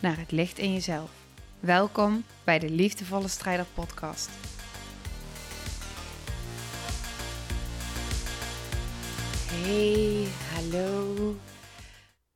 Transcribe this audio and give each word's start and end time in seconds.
naar 0.00 0.18
het 0.18 0.30
licht 0.30 0.58
in 0.58 0.72
jezelf. 0.72 1.26
Welkom 1.60 2.24
bij 2.44 2.58
de 2.58 2.70
Liefdevolle 2.70 3.28
Strijder 3.28 3.66
Podcast. 3.74 4.30
Hey, 9.50 10.28
hallo. 10.54 11.36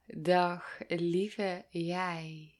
Dag, 0.06 0.78
lieve 0.88 1.64
jij. 1.70 2.54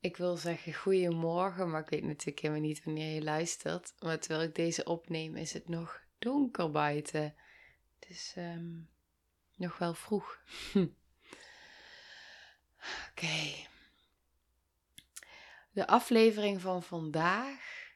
Ik 0.00 0.16
wil 0.16 0.36
zeggen 0.36 0.74
goedemorgen, 0.74 1.70
maar 1.70 1.80
ik 1.80 1.88
weet 1.88 2.04
natuurlijk 2.04 2.38
helemaal 2.38 2.62
niet 2.62 2.84
wanneer 2.84 3.14
je 3.14 3.22
luistert. 3.22 3.94
Maar 3.98 4.18
terwijl 4.18 4.42
ik 4.48 4.54
deze 4.54 4.84
opneem, 4.84 5.36
is 5.36 5.52
het 5.52 5.68
nog 5.68 6.00
donker 6.18 6.70
buiten. 6.70 7.34
Het 7.98 8.08
is 8.08 8.32
ehm, 8.36 8.76
nog 9.56 9.78
wel 9.78 9.94
vroeg. 9.94 10.38
Oké. 13.18 13.66
De 15.70 15.86
aflevering 15.86 16.60
van 16.60 16.82
vandaag 16.82 17.92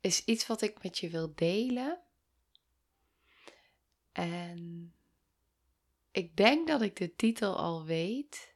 is 0.00 0.24
iets 0.24 0.46
wat 0.46 0.62
ik 0.62 0.82
met 0.82 0.98
je 0.98 1.08
wil 1.08 1.32
delen. 1.34 2.00
En 4.12 4.92
ik 6.10 6.36
denk 6.36 6.68
dat 6.68 6.82
ik 6.82 6.96
de 6.96 7.14
titel 7.14 7.56
al 7.56 7.84
weet. 7.84 8.54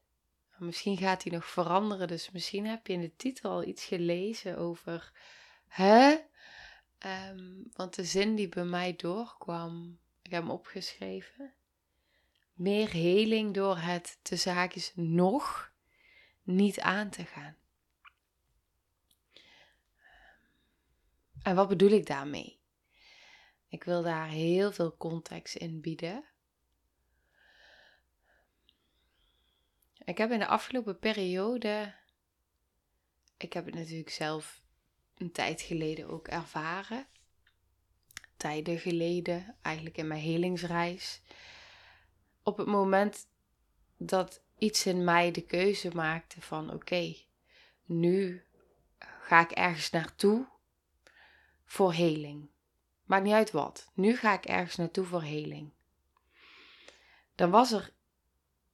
Misschien 0.56 0.97
gaat 0.97 1.22
die 1.22 1.32
nog 1.32 1.47
veranderen, 1.47 2.08
dus 2.08 2.30
misschien 2.30 2.66
heb 2.66 2.86
je 2.86 2.92
in 2.92 3.00
de 3.00 3.16
titel 3.16 3.50
al 3.50 3.64
iets 3.64 3.84
gelezen 3.84 4.58
over. 4.58 5.12
Hè? 5.66 6.16
Um, 6.98 7.70
want 7.72 7.94
de 7.94 8.04
zin 8.04 8.34
die 8.34 8.48
bij 8.48 8.64
mij 8.64 8.97
doorkwam, 8.97 9.98
ik 10.22 10.30
heb 10.30 10.42
hem 10.42 10.50
opgeschreven. 10.50 11.54
Meer 12.56 12.90
heling 12.90 13.54
door 13.54 13.78
het 13.78 14.18
te 14.22 14.36
zaakjes 14.36 14.92
nog 14.94 15.72
niet 16.42 16.80
aan 16.80 17.10
te 17.10 17.24
gaan. 17.24 17.56
En 21.42 21.54
wat 21.54 21.68
bedoel 21.68 21.90
ik 21.90 22.06
daarmee? 22.06 22.60
Ik 23.68 23.84
wil 23.84 24.02
daar 24.02 24.28
heel 24.28 24.72
veel 24.72 24.96
context 24.96 25.54
in 25.54 25.80
bieden. 25.80 26.24
Ik 30.04 30.18
heb 30.18 30.30
in 30.30 30.38
de 30.38 30.46
afgelopen 30.46 30.98
periode, 30.98 31.94
ik 33.36 33.52
heb 33.52 33.64
het 33.64 33.74
natuurlijk 33.74 34.10
zelf 34.10 34.62
een 35.14 35.32
tijd 35.32 35.60
geleden 35.60 36.08
ook 36.08 36.28
ervaren. 36.28 37.06
Tijden 38.36 38.78
geleden, 38.78 39.56
eigenlijk 39.62 39.96
in 39.96 40.06
mijn 40.06 40.20
helingsreis. 40.20 41.22
Op 42.47 42.56
het 42.56 42.66
moment 42.66 43.28
dat 43.97 44.42
iets 44.58 44.86
in 44.86 45.05
mij 45.05 45.30
de 45.30 45.41
keuze 45.42 45.91
maakte 45.94 46.41
van 46.41 46.72
oké, 46.72 47.14
nu 47.84 48.44
ga 48.98 49.41
ik 49.41 49.50
ergens 49.50 49.91
naartoe 49.91 50.47
voor 51.65 51.93
heling. 51.93 52.48
Maakt 53.04 53.25
niet 53.25 53.32
uit 53.32 53.50
wat. 53.50 53.91
Nu 53.94 54.16
ga 54.16 54.32
ik 54.34 54.44
ergens 54.44 54.76
naartoe 54.76 55.04
voor 55.04 55.22
heling. 55.22 55.72
Dan 57.34 57.50
was 57.50 57.72
er 57.72 57.93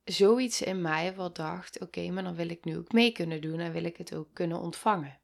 zoiets 0.05 0.63
in 0.63 0.81
mij 0.81 1.15
wat 1.15 1.37
dacht: 1.37 1.81
oké, 1.81 2.11
maar 2.11 2.23
dan 2.23 2.35
wil 2.35 2.49
ik 2.51 2.65
nu 2.65 2.77
ook 2.77 2.93
mee 2.93 3.13
kunnen 3.13 3.41
doen 3.41 3.59
en 3.59 3.73
wil 3.73 3.85
ik 3.85 3.97
het 3.97 4.15
ook 4.15 4.29
kunnen 4.33 4.61
ontvangen. 4.61 5.19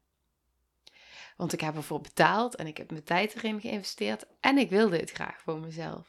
Want 1.37 1.53
ik 1.53 1.61
heb 1.61 1.75
ervoor 1.75 2.01
betaald 2.01 2.55
en 2.55 2.67
ik 2.67 2.77
heb 2.77 2.91
mijn 2.91 3.03
tijd 3.03 3.35
erin 3.35 3.61
geïnvesteerd 3.61 4.25
en 4.39 4.57
ik 4.57 4.69
wilde 4.69 4.97
het 4.97 5.11
graag 5.11 5.41
voor 5.41 5.59
mezelf. 5.59 6.08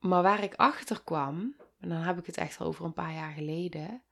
Maar 0.00 0.22
waar 0.22 0.42
ik 0.42 0.54
achter 0.54 1.02
kwam, 1.02 1.56
en 1.80 1.88
dan 1.88 1.98
heb 1.98 2.18
ik 2.18 2.26
het 2.26 2.36
echt 2.36 2.60
over 2.60 2.84
een 2.84 2.92
paar 2.92 3.12
jaar 3.12 3.32
geleden, 3.32 4.02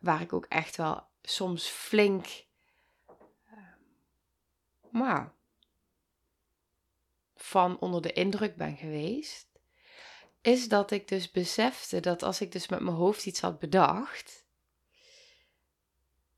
waar 0.00 0.20
ik 0.20 0.32
ook 0.32 0.46
echt 0.46 0.76
wel 0.76 1.06
soms 1.22 1.68
flink, 1.68 2.46
uh, 4.92 5.26
van 7.34 7.78
onder 7.78 8.02
de 8.02 8.12
indruk 8.12 8.56
ben 8.56 8.76
geweest, 8.76 9.48
is 10.40 10.68
dat 10.68 10.90
ik 10.90 11.08
dus 11.08 11.30
besefte 11.30 12.00
dat 12.00 12.22
als 12.22 12.40
ik 12.40 12.52
dus 12.52 12.68
met 12.68 12.80
mijn 12.80 12.96
hoofd 12.96 13.26
iets 13.26 13.40
had 13.40 13.58
bedacht, 13.58 14.44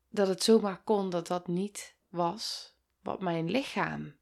dat 0.09 0.27
het 0.27 0.43
zomaar 0.43 0.83
kon 0.83 1.09
dat 1.09 1.27
dat 1.27 1.47
niet 1.47 1.95
was 2.09 2.75
wat 3.01 3.21
mijn 3.21 3.49
lichaam 3.49 4.15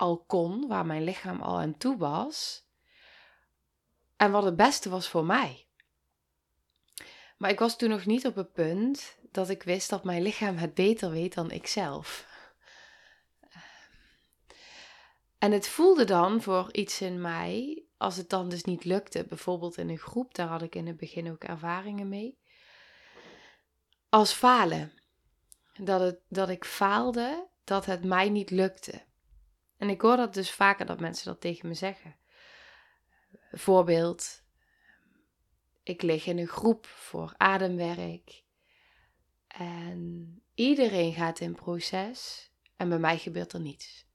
al 0.00 0.24
kon, 0.26 0.68
waar 0.68 0.86
mijn 0.86 1.04
lichaam 1.04 1.40
al 1.40 1.58
aan 1.58 1.76
toe 1.76 1.96
was, 1.96 2.66
en 4.16 4.30
wat 4.30 4.44
het 4.44 4.56
beste 4.56 4.88
was 4.88 5.08
voor 5.08 5.24
mij. 5.24 5.66
Maar 7.38 7.50
ik 7.50 7.58
was 7.58 7.76
toen 7.76 7.88
nog 7.88 8.06
niet 8.06 8.26
op 8.26 8.34
het 8.34 8.52
punt 8.52 9.18
dat 9.30 9.48
ik 9.48 9.62
wist 9.62 9.90
dat 9.90 10.04
mijn 10.04 10.22
lichaam 10.22 10.56
het 10.56 10.74
beter 10.74 11.10
weet 11.10 11.34
dan 11.34 11.50
ikzelf. 11.50 12.28
En 15.38 15.52
het 15.52 15.68
voelde 15.68 16.04
dan 16.04 16.42
voor 16.42 16.68
iets 16.72 17.00
in 17.00 17.20
mij, 17.20 17.84
als 17.96 18.16
het 18.16 18.28
dan 18.28 18.48
dus 18.48 18.64
niet 18.64 18.84
lukte, 18.84 19.24
bijvoorbeeld 19.24 19.76
in 19.76 19.88
een 19.88 19.98
groep, 19.98 20.34
daar 20.34 20.48
had 20.48 20.62
ik 20.62 20.74
in 20.74 20.86
het 20.86 20.96
begin 20.96 21.30
ook 21.30 21.44
ervaringen 21.44 22.08
mee, 22.08 22.38
als 24.08 24.32
falen. 24.32 24.92
Dat, 25.78 26.00
het, 26.00 26.20
dat 26.28 26.48
ik 26.48 26.64
faalde, 26.64 27.48
dat 27.64 27.86
het 27.86 28.04
mij 28.04 28.28
niet 28.28 28.50
lukte. 28.50 29.08
En 29.80 29.88
ik 29.88 30.00
hoor 30.00 30.16
dat 30.16 30.34
dus 30.34 30.50
vaker 30.50 30.86
dat 30.86 31.00
mensen 31.00 31.26
dat 31.26 31.40
tegen 31.40 31.68
me 31.68 31.74
zeggen. 31.74 32.16
Voorbeeld, 33.52 34.42
ik 35.82 36.02
lig 36.02 36.26
in 36.26 36.38
een 36.38 36.48
groep 36.48 36.86
voor 36.86 37.34
ademwerk 37.36 38.44
en 39.46 40.42
iedereen 40.54 41.12
gaat 41.12 41.40
in 41.40 41.54
proces 41.54 42.50
en 42.76 42.88
bij 42.88 42.98
mij 42.98 43.18
gebeurt 43.18 43.52
er 43.52 43.60
niets. 43.60 44.06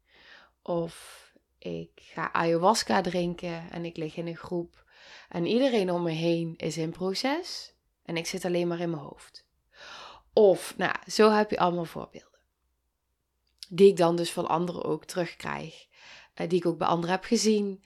Of 0.61 1.25
ik 1.57 1.91
ga 1.95 2.33
ayahuasca 2.33 3.01
drinken 3.01 3.71
en 3.71 3.85
ik 3.85 3.97
lig 3.97 4.15
in 4.15 4.27
een 4.27 4.37
groep 4.37 4.83
en 5.29 5.45
iedereen 5.45 5.91
om 5.91 6.03
me 6.03 6.11
heen 6.11 6.53
is 6.55 6.77
in 6.77 6.91
proces 6.91 7.75
en 8.03 8.17
ik 8.17 8.25
zit 8.25 8.45
alleen 8.45 8.67
maar 8.67 8.79
in 8.79 8.89
mijn 8.89 9.01
hoofd. 9.01 9.47
Of, 10.33 10.77
nou, 10.77 10.95
zo 11.07 11.31
heb 11.31 11.49
je 11.49 11.59
allemaal 11.59 11.85
voorbeelden. 11.85 12.34
Die 13.69 13.89
ik 13.89 13.97
dan 13.97 14.15
dus 14.15 14.31
van 14.31 14.47
anderen 14.47 14.83
ook 14.83 15.05
terugkrijg. 15.05 15.87
Uh, 16.35 16.49
die 16.49 16.59
ik 16.59 16.65
ook 16.65 16.77
bij 16.77 16.87
anderen 16.87 17.15
heb 17.15 17.23
gezien. 17.23 17.83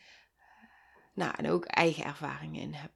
Nou, 1.14 1.34
en 1.38 1.50
ook 1.50 1.66
eigen 1.66 2.04
ervaringen 2.04 2.62
in 2.62 2.74
heb. 2.74 2.92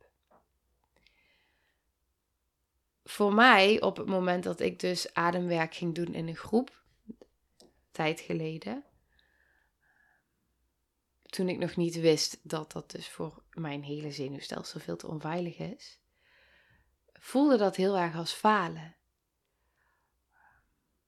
Voor 3.03 3.33
mij, 3.33 3.81
op 3.81 3.97
het 3.97 4.07
moment 4.07 4.43
dat 4.43 4.59
ik 4.59 4.79
dus 4.79 5.13
ademwerk 5.13 5.75
ging 5.75 5.95
doen 5.95 6.13
in 6.13 6.27
een 6.27 6.35
groep, 6.35 6.83
tijd 7.91 8.19
geleden, 8.19 8.83
toen 11.21 11.49
ik 11.49 11.57
nog 11.57 11.75
niet 11.75 11.95
wist 11.95 12.39
dat 12.43 12.71
dat 12.71 12.91
dus 12.91 13.09
voor 13.09 13.43
mijn 13.49 13.83
hele 13.83 14.11
zenuwstelsel 14.11 14.79
veel 14.79 14.95
te 14.95 15.07
onveilig 15.07 15.57
is, 15.57 15.99
voelde 17.13 17.57
dat 17.57 17.75
heel 17.75 17.97
erg 17.97 18.15
als 18.15 18.33
falen. 18.33 18.95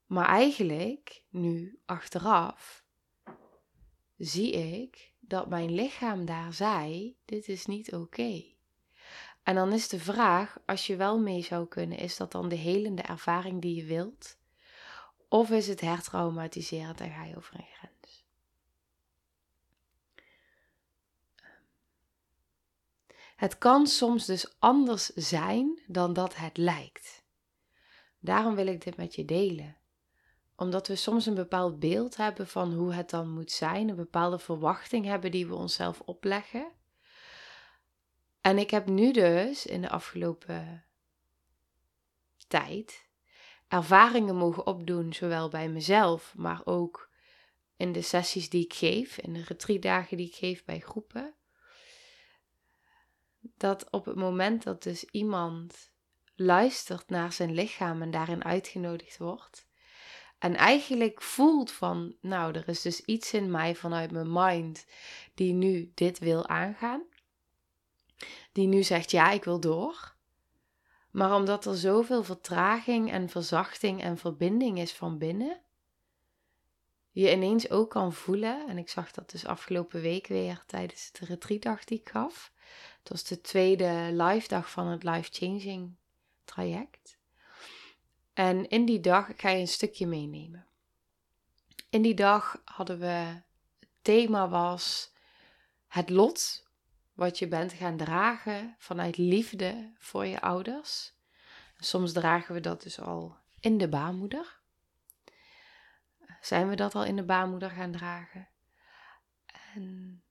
Maar 0.06 0.28
eigenlijk, 0.28 1.24
nu 1.30 1.80
achteraf, 1.86 2.86
zie 4.18 4.52
ik 4.52 5.14
dat 5.20 5.50
mijn 5.50 5.72
lichaam 5.72 6.26
daar 6.26 6.54
zei: 6.54 7.18
dit 7.26 7.48
is 7.48 7.66
niet 7.66 7.94
oké. 7.94 8.44
En 9.44 9.56
dan 9.56 9.74
is 9.74 9.88
de 9.88 10.00
vraag, 10.00 10.60
als 10.66 10.88
je 10.88 10.96
wel 10.96 11.20
mee 11.20 11.42
zou 11.42 11.68
kunnen, 11.68 11.98
is 11.98 12.18
dat 12.18 12.32
dan 12.32 12.50
de 12.50 12.56
helende 12.56 13.02
ervaring 13.02 13.62
die 13.62 13.76
je 13.76 13.86
wilt? 13.86 14.38
Of 15.30 15.50
is 15.50 15.68
het 15.68 15.82
hertraumatiseren, 15.82 16.96
daar 16.96 17.10
ga 17.10 17.24
je 17.24 17.38
over 17.38 17.56
een 17.56 17.68
grens. 17.74 18.26
Het 23.36 23.58
kan 23.58 23.88
soms 23.88 24.26
dus 24.26 24.56
anders 24.60 25.06
zijn 25.06 25.82
dan 25.88 26.14
dat 26.14 26.36
het 26.36 26.58
lijkt. 26.58 27.24
Daarom 28.20 28.56
wil 28.56 28.68
ik 28.68 28.84
dit 28.84 28.98
met 28.98 29.16
je 29.16 29.26
delen 29.26 29.78
omdat 30.56 30.88
we 30.88 30.96
soms 30.96 31.26
een 31.26 31.36
bepaald 31.36 31.80
beeld 31.80 32.16
hebben 32.16 32.48
van 32.48 32.74
hoe 32.74 32.94
het 32.94 33.10
dan 33.10 33.30
moet 33.30 33.52
zijn, 33.52 33.90
een 33.90 33.96
bepaalde 33.96 34.40
verwachting 34.40 35.06
hebben 35.06 35.32
die 35.32 35.48
we 35.48 35.56
onszelf 35.56 36.02
opleggen. 36.02 36.72
En 38.42 38.58
ik 38.58 38.70
heb 38.70 38.88
nu 38.88 39.12
dus 39.12 39.66
in 39.66 39.82
de 39.82 39.90
afgelopen 39.90 40.86
tijd 42.48 43.08
ervaringen 43.68 44.36
mogen 44.36 44.68
opdoen, 44.68 45.14
zowel 45.14 45.50
bij 45.50 45.70
mezelf, 45.70 46.34
maar 46.38 46.62
ook 46.64 47.10
in 47.78 47.92
de 47.92 48.02
sessies 48.02 48.50
die 48.50 48.64
ik 48.64 48.74
geef, 48.74 49.18
in 49.18 49.34
de 49.34 49.44
retreatdagen 49.44 50.18
die 50.18 50.28
ik 50.28 50.36
geef 50.36 50.66
bij 50.66 50.80
groepen. 50.80 51.34
Dat 53.40 53.90
op 53.90 54.06
het 54.06 54.16
moment 54.16 54.64
dat 54.64 54.84
dus 54.84 55.04
iemand 55.04 55.92
luistert 56.36 57.10
naar 57.10 57.34
zijn 57.34 57.54
lichaam 57.54 58.02
en 58.02 58.12
daarin 58.12 58.44
uitgenodigd 58.44 59.18
wordt. 59.18 59.68
En 60.46 60.56
eigenlijk 60.56 61.22
voelt 61.22 61.72
van, 61.72 62.16
nou, 62.22 62.54
er 62.54 62.68
is 62.68 62.82
dus 62.82 63.02
iets 63.02 63.34
in 63.34 63.52
mij 63.52 63.76
vanuit 63.76 64.12
mijn 64.12 64.32
mind 64.32 64.86
die 65.34 65.54
nu 65.54 65.92
dit 65.96 66.20
wil 66.20 66.48
aangaan. 66.48 67.04
Die 68.52 68.68
nu 68.68 68.84
zegt, 68.84 69.12
ja, 69.12 69.32
ik 69.32 69.44
wil 69.44 69.60
door. 69.60 70.16
Maar 71.12 71.36
omdat 71.36 71.66
er 71.66 71.78
zoveel 71.78 72.24
vertraging 72.24 73.12
en 73.12 73.30
verzachting 73.30 74.02
en 74.02 74.18
verbinding 74.18 74.80
is 74.80 74.94
van 74.94 75.18
binnen, 75.18 75.62
je 77.12 77.32
ineens 77.32 77.70
ook 77.70 77.90
kan 77.90 78.14
voelen, 78.14 78.68
en 78.68 78.78
ik 78.78 78.90
zag 78.90 79.12
dat 79.12 79.32
dus 79.32 79.46
afgelopen 79.46 80.02
week 80.02 80.28
weer 80.28 80.64
tijdens 80.68 81.12
de 81.12 81.26
retreatdag 81.26 81.84
die 81.84 82.00
ik 82.00 82.10
gaf. 82.10 82.52
Het 83.00 83.10
was 83.10 83.24
de 83.24 83.42
tweede 83.42 84.10
live 84.12 84.48
dag 84.48 84.72
van 84.72 84.88
het 84.88 85.04
Life 85.04 85.30
Changing 85.32 85.96
traject. 86.44 87.15
En 88.36 88.68
in 88.70 88.86
die 88.86 89.00
dag 89.00 89.32
ga 89.38 89.50
je 89.50 89.60
een 89.60 89.68
stukje 89.68 90.08
meenemen. 90.08 90.68
In 91.90 92.02
die 92.02 92.14
dag 92.14 92.62
hadden 92.66 93.00
we, 93.00 93.06
het 93.80 93.90
thema 94.02 94.50
was 94.50 95.14
het 95.88 96.10
lot 96.10 96.68
wat 97.14 97.40
je 97.40 97.48
bent 97.48 97.74
gaan 97.74 97.98
dragen 97.98 98.76
vanuit 98.78 99.18
liefde 99.18 99.94
voor 99.98 100.26
je 100.26 100.42
ouders. 100.42 101.14
soms 101.78 102.14
dragen 102.14 102.54
we 102.54 102.62
dat 102.62 102.84
dus 102.84 103.00
al 103.00 103.38
in 103.60 103.78
de 103.78 103.90
baarmoeder. 103.90 104.60
Zijn 106.42 106.70
we 106.70 106.76
dat 106.76 106.96
al 106.96 107.04
in 107.06 107.16
de 107.16 107.26
baarmoeder 107.26 107.70
gaan 107.70 107.92
dragen? 107.92 108.48
En 109.74 110.24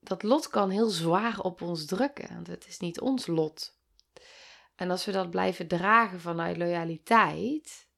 dat 0.00 0.22
lot 0.22 0.48
kan 0.48 0.70
heel 0.70 0.88
zwaar 0.88 1.40
op 1.40 1.60
ons 1.60 1.84
drukken, 1.84 2.34
want 2.34 2.46
het 2.46 2.66
is 2.66 2.78
niet 2.78 3.00
ons 3.00 3.26
lot. 3.26 3.80
En 4.74 4.90
als 4.90 5.04
we 5.04 5.12
dat 5.12 5.30
blijven 5.30 5.68
dragen 5.68 6.20
vanuit 6.20 6.56
loyaliteit, 6.56 7.88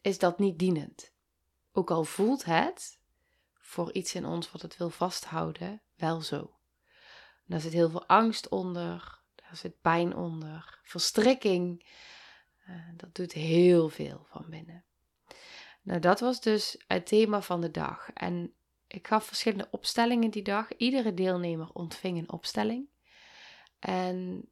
is 0.00 0.18
dat 0.18 0.38
niet 0.38 0.58
dienend. 0.58 1.12
Ook 1.72 1.90
al 1.90 2.04
voelt 2.04 2.44
het 2.44 3.00
voor 3.58 3.92
iets 3.92 4.14
in 4.14 4.26
ons 4.26 4.50
wat 4.52 4.62
het 4.62 4.76
wil 4.76 4.90
vasthouden, 4.90 5.82
wel 5.96 6.20
zo. 6.20 6.56
daar 7.46 7.60
zit 7.60 7.72
heel 7.72 7.90
veel 7.90 8.06
angst 8.06 8.48
onder, 8.48 9.22
daar 9.34 9.56
zit 9.56 9.80
pijn 9.80 10.16
onder, 10.16 10.80
verstrikking. 10.82 11.90
Uh, 12.68 12.88
dat 12.96 13.14
doet 13.14 13.32
heel 13.32 13.88
veel 13.88 14.26
van 14.28 14.46
binnen. 14.48 14.84
Nou, 15.82 16.00
dat 16.00 16.20
was 16.20 16.40
dus 16.40 16.84
het 16.86 17.06
thema 17.06 17.42
van 17.42 17.60
de 17.60 17.70
dag. 17.70 18.10
En 18.10 18.54
ik 18.92 19.06
gaf 19.06 19.24
verschillende 19.24 19.68
opstellingen 19.70 20.30
die 20.30 20.42
dag. 20.42 20.76
Iedere 20.76 21.14
deelnemer 21.14 21.70
ontving 21.72 22.18
een 22.18 22.32
opstelling. 22.32 22.88
En 23.78 24.48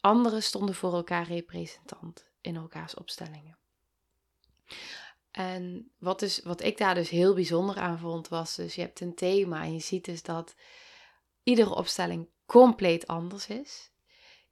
anderen 0.00 0.42
stonden 0.42 0.74
voor 0.74 0.94
elkaar 0.94 1.26
representant 1.26 2.30
in 2.40 2.56
elkaars 2.56 2.94
opstellingen. 2.94 3.58
En 5.30 5.92
wat, 5.98 6.22
is, 6.22 6.42
wat 6.42 6.62
ik 6.62 6.78
daar 6.78 6.94
dus 6.94 7.08
heel 7.08 7.34
bijzonder 7.34 7.76
aan 7.76 7.98
vond, 7.98 8.28
was 8.28 8.54
dus 8.54 8.74
je 8.74 8.80
hebt 8.80 9.00
een 9.00 9.14
thema 9.14 9.62
en 9.62 9.72
je 9.72 9.80
ziet 9.80 10.04
dus 10.04 10.22
dat 10.22 10.54
iedere 11.42 11.74
opstelling 11.74 12.28
compleet 12.46 13.06
anders 13.06 13.46
is. 13.46 13.90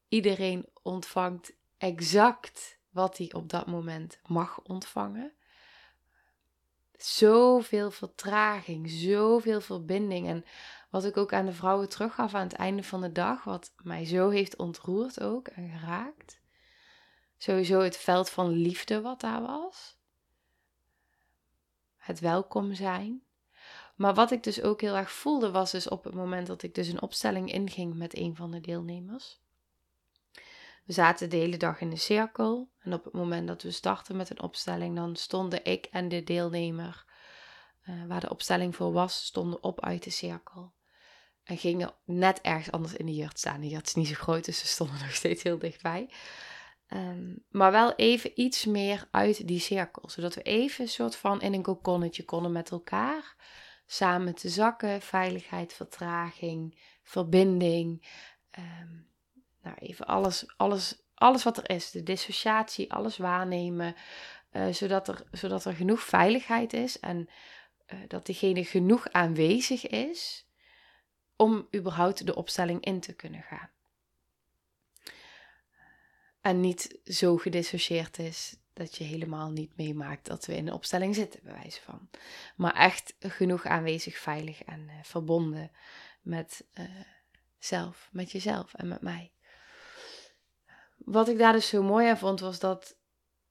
Iedereen 0.09 0.69
ontvangt 0.83 1.57
exact 1.79 2.79
wat 2.91 3.19
hij 3.19 3.33
op 3.33 3.49
dat 3.49 3.67
moment 3.67 4.21
mag 4.27 4.61
ontvangen. 4.63 5.35
Zoveel 6.99 7.91
vertraging, 7.91 8.91
zoveel 8.91 9.61
verbinding. 9.61 10.29
En 10.29 10.45
wat 10.91 11.05
ik 11.05 11.17
ook 11.17 11.33
aan 11.33 11.47
de 11.47 11.53
vrouwen 11.53 11.89
teruggaf 11.89 12.35
aan 12.35 12.47
het 12.47 12.53
einde 12.53 12.83
van 12.83 13.01
de 13.01 13.13
dag, 13.13 13.45
wat 13.45 13.75
mij 13.83 14.05
zo 14.05 14.29
heeft 14.29 14.57
ontroerd 14.57 15.21
ook 15.21 15.49
en 15.49 15.69
geraakt. 15.69 16.41
Sowieso 17.39 17.81
het 17.81 17.97
veld 17.97 18.31
van 18.31 18.49
liefde 18.49 19.01
wat 19.01 19.21
daar 19.21 19.43
was 19.43 19.97
het 22.07 22.21
welkom 22.21 22.75
zijn. 22.75 23.23
Maar 23.97 24.15
wat 24.15 24.31
ik 24.31 24.43
dus 24.43 24.63
ook 24.63 24.81
heel 24.81 24.97
erg 24.97 25.11
voelde 25.11 25.51
was 25.51 25.71
dus 25.71 25.89
op 25.89 26.05
het 26.05 26.15
moment 26.15 26.47
dat 26.47 26.63
ik 26.63 26.75
dus 26.75 26.89
een 26.89 27.03
opstelling 27.03 27.53
inging 27.53 27.95
met 27.95 28.17
een 28.17 28.37
van 28.37 28.51
de 28.51 28.61
deelnemers. 28.61 29.41
We 30.87 30.93
zaten 30.93 31.31
de 31.31 31.37
hele 31.37 31.57
dag 31.57 31.81
in 31.81 31.91
de 31.91 31.97
cirkel 31.97 32.71
en 32.79 32.93
op 32.93 33.05
het 33.05 33.13
moment 33.13 33.47
dat 33.47 33.63
we 33.63 33.71
startten 33.71 34.17
met 34.17 34.31
een 34.31 34.43
opstelling, 34.43 34.97
dan 34.97 35.17
stonden 35.17 35.65
ik 35.65 35.85
en 35.91 36.09
de 36.09 36.25
deelnemer, 36.25 37.05
uh, 37.89 38.07
waar 38.07 38.21
de 38.21 38.31
opstelling 38.31 38.77
voor 38.77 38.93
was, 38.93 39.25
stonden 39.25 39.63
op 39.63 39.81
uit 39.81 40.03
de 40.03 40.11
cirkel. 40.11 40.73
En 41.45 41.59
gingen 41.59 41.95
net 42.05 42.41
ergens 42.41 42.71
anders 42.71 42.95
in 42.95 43.07
de 43.07 43.15
jurt 43.15 43.39
staan. 43.39 43.61
De 43.61 43.69
jurt 43.69 43.87
is 43.87 43.95
niet 43.95 44.09
zo 44.09 44.15
groot, 44.15 44.45
dus 44.45 44.59
ze 44.59 44.67
stonden 44.67 44.99
nog 45.05 45.15
steeds 45.15 45.43
heel 45.43 45.59
dichtbij. 45.59 46.11
Ehm, 46.87 47.35
maar 47.49 47.73
wel 47.73 47.95
even 47.95 48.41
iets 48.41 48.65
meer 48.65 49.09
uit 49.11 49.47
die 49.47 49.61
cirkel. 49.61 50.09
Zodat 50.09 50.35
we 50.35 50.43
even 50.43 50.85
een 50.85 50.91
soort 50.91 51.17
van 51.17 51.41
in 51.41 51.55
een 51.55 51.63
kokonnetje 51.63 52.25
konden 52.25 52.53
met 52.53 52.71
elkaar. 52.71 53.37
Samen 53.87 54.35
te 54.35 54.49
zakken, 54.49 55.03
veiligheid, 55.03 55.73
vertraging, 55.73 56.83
verbinding. 57.03 58.09
Ehm, 58.51 58.95
nou, 59.67 59.79
even 59.79 60.07
alles, 60.07 60.45
alles, 60.57 61.03
alles 61.15 61.43
wat 61.43 61.57
er 61.57 61.71
is. 61.71 61.91
De 61.91 62.03
dissociatie, 62.03 62.93
alles 62.93 63.17
waarnemen. 63.17 63.95
Uh, 64.53 64.73
zodat, 64.73 65.09
er, 65.09 65.27
zodat 65.31 65.65
er 65.65 65.75
genoeg 65.75 66.01
veiligheid 66.01 66.73
is 66.73 67.01
en 67.01 67.29
uh, 67.87 67.99
dat 68.09 68.27
diegene 68.27 68.65
genoeg 68.65 69.09
aanwezig 69.11 69.87
is 69.87 70.47
om 71.37 71.69
überhaupt 71.75 72.27
de 72.27 72.35
opstelling 72.35 72.85
in 72.85 73.01
te 73.01 73.13
kunnen 73.13 73.43
gaan. 73.43 73.71
En 76.41 76.61
niet 76.61 76.99
zo 77.05 77.37
gedissocieerd 77.37 78.19
is 78.19 78.57
dat 78.73 78.97
je 78.97 79.05
helemaal 79.05 79.51
niet 79.51 79.77
meemaakt 79.77 80.27
dat 80.27 80.47
we 80.47 80.57
in 80.57 80.67
een 80.67 80.73
opstelling 80.73 81.15
zitten, 81.15 81.41
bij 81.43 81.53
wijze 81.53 81.81
van. 81.81 82.11
Maar 82.57 82.75
echt 82.75 83.15
genoeg 83.19 83.65
aanwezig, 83.65 84.19
veilig 84.19 84.63
en 84.63 84.81
uh, 84.81 84.95
verbonden 85.03 85.71
met 86.23 86.65
zelf, 87.59 88.09
met 88.13 88.33
jezelf 88.33 88.75
en 88.75 88.89
met 88.89 89.01
mij. 89.01 89.31
Wat 91.07 91.29
ik 91.29 91.39
daar 91.39 91.53
dus 91.53 91.69
zo 91.69 91.83
mooi 91.83 92.09
aan 92.09 92.19
vond, 92.19 92.41
was 92.41 92.59
dat 92.59 92.97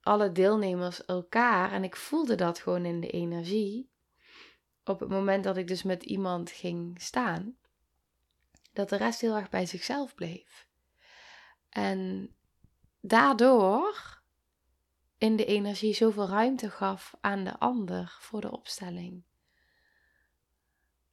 alle 0.01 0.31
deelnemers 0.31 1.05
elkaar, 1.05 1.71
en 1.71 1.83
ik 1.83 1.95
voelde 1.95 2.35
dat 2.35 2.59
gewoon 2.59 2.85
in 2.85 3.01
de 3.01 3.09
energie, 3.09 3.89
op 4.83 4.99
het 4.99 5.09
moment 5.09 5.43
dat 5.43 5.57
ik 5.57 5.67
dus 5.67 5.83
met 5.83 6.03
iemand 6.03 6.51
ging 6.51 7.01
staan, 7.01 7.57
dat 8.73 8.89
de 8.89 8.95
rest 8.95 9.21
heel 9.21 9.35
erg 9.35 9.49
bij 9.49 9.65
zichzelf 9.65 10.15
bleef. 10.15 10.67
En 11.69 12.29
daardoor 13.01 14.21
in 15.17 15.35
de 15.35 15.45
energie 15.45 15.93
zoveel 15.93 16.27
ruimte 16.27 16.69
gaf 16.69 17.15
aan 17.21 17.43
de 17.43 17.59
ander 17.59 18.17
voor 18.19 18.41
de 18.41 18.51
opstelling. 18.51 19.23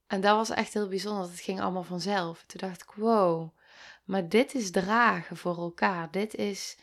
En 0.06 0.20
dat 0.20 0.36
was 0.36 0.50
echt 0.50 0.74
heel 0.74 0.88
bijzonder. 0.88 1.30
Het 1.30 1.40
ging 1.40 1.60
allemaal 1.60 1.82
vanzelf. 1.82 2.44
Toen 2.46 2.68
dacht 2.68 2.82
ik, 2.82 2.90
wow, 2.90 3.56
maar 4.04 4.28
dit 4.28 4.54
is 4.54 4.70
dragen 4.70 5.36
voor 5.36 5.56
elkaar. 5.56 6.10
Dit 6.10 6.34
is 6.34 6.78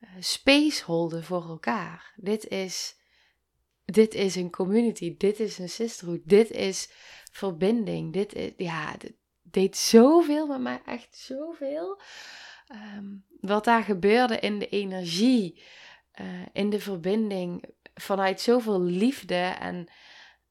uh, 0.00 0.08
space 0.20 0.84
holden 0.84 1.24
voor 1.24 1.48
elkaar. 1.48 2.12
Dit 2.16 2.48
is, 2.48 2.96
dit 3.84 4.14
is 4.14 4.34
een 4.34 4.50
community. 4.50 5.16
Dit 5.16 5.40
is 5.40 5.58
een 5.58 5.68
sisterhood. 5.68 6.20
Dit 6.24 6.50
is 6.50 6.90
verbinding. 7.32 8.12
Dit 8.12 8.34
is, 8.34 8.52
ja, 8.56 8.94
dit 8.98 9.14
deed 9.42 9.76
zoveel 9.76 10.46
met 10.46 10.60
mij. 10.60 10.82
Echt 10.86 11.16
zoveel. 11.16 12.00
Um, 12.96 13.24
wat 13.40 13.64
daar 13.64 13.82
gebeurde 13.82 14.38
in 14.38 14.58
de 14.58 14.68
energie, 14.68 15.62
uh, 16.20 16.26
in 16.52 16.70
de 16.70 16.80
verbinding, 16.80 17.64
vanuit 17.94 18.40
zoveel 18.40 18.80
liefde 18.80 19.54
en 19.60 19.88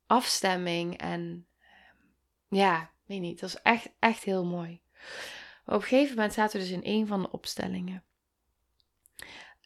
afstemming. 0.06 0.98
En 0.98 1.48
uh, 1.60 2.60
ja, 2.60 2.92
weet 3.06 3.20
niet, 3.20 3.40
dat 3.40 3.50
is 3.50 3.62
echt, 3.62 3.90
echt 4.00 4.24
heel 4.24 4.46
mooi. 4.46 4.82
Op 5.76 5.82
een 5.82 5.88
gegeven 5.88 6.16
moment 6.16 6.34
zaten 6.34 6.60
we 6.60 6.66
dus 6.66 6.76
in 6.76 6.96
een 6.96 7.08
van 7.08 7.22
de 7.22 7.32
opstellingen. 7.32 8.04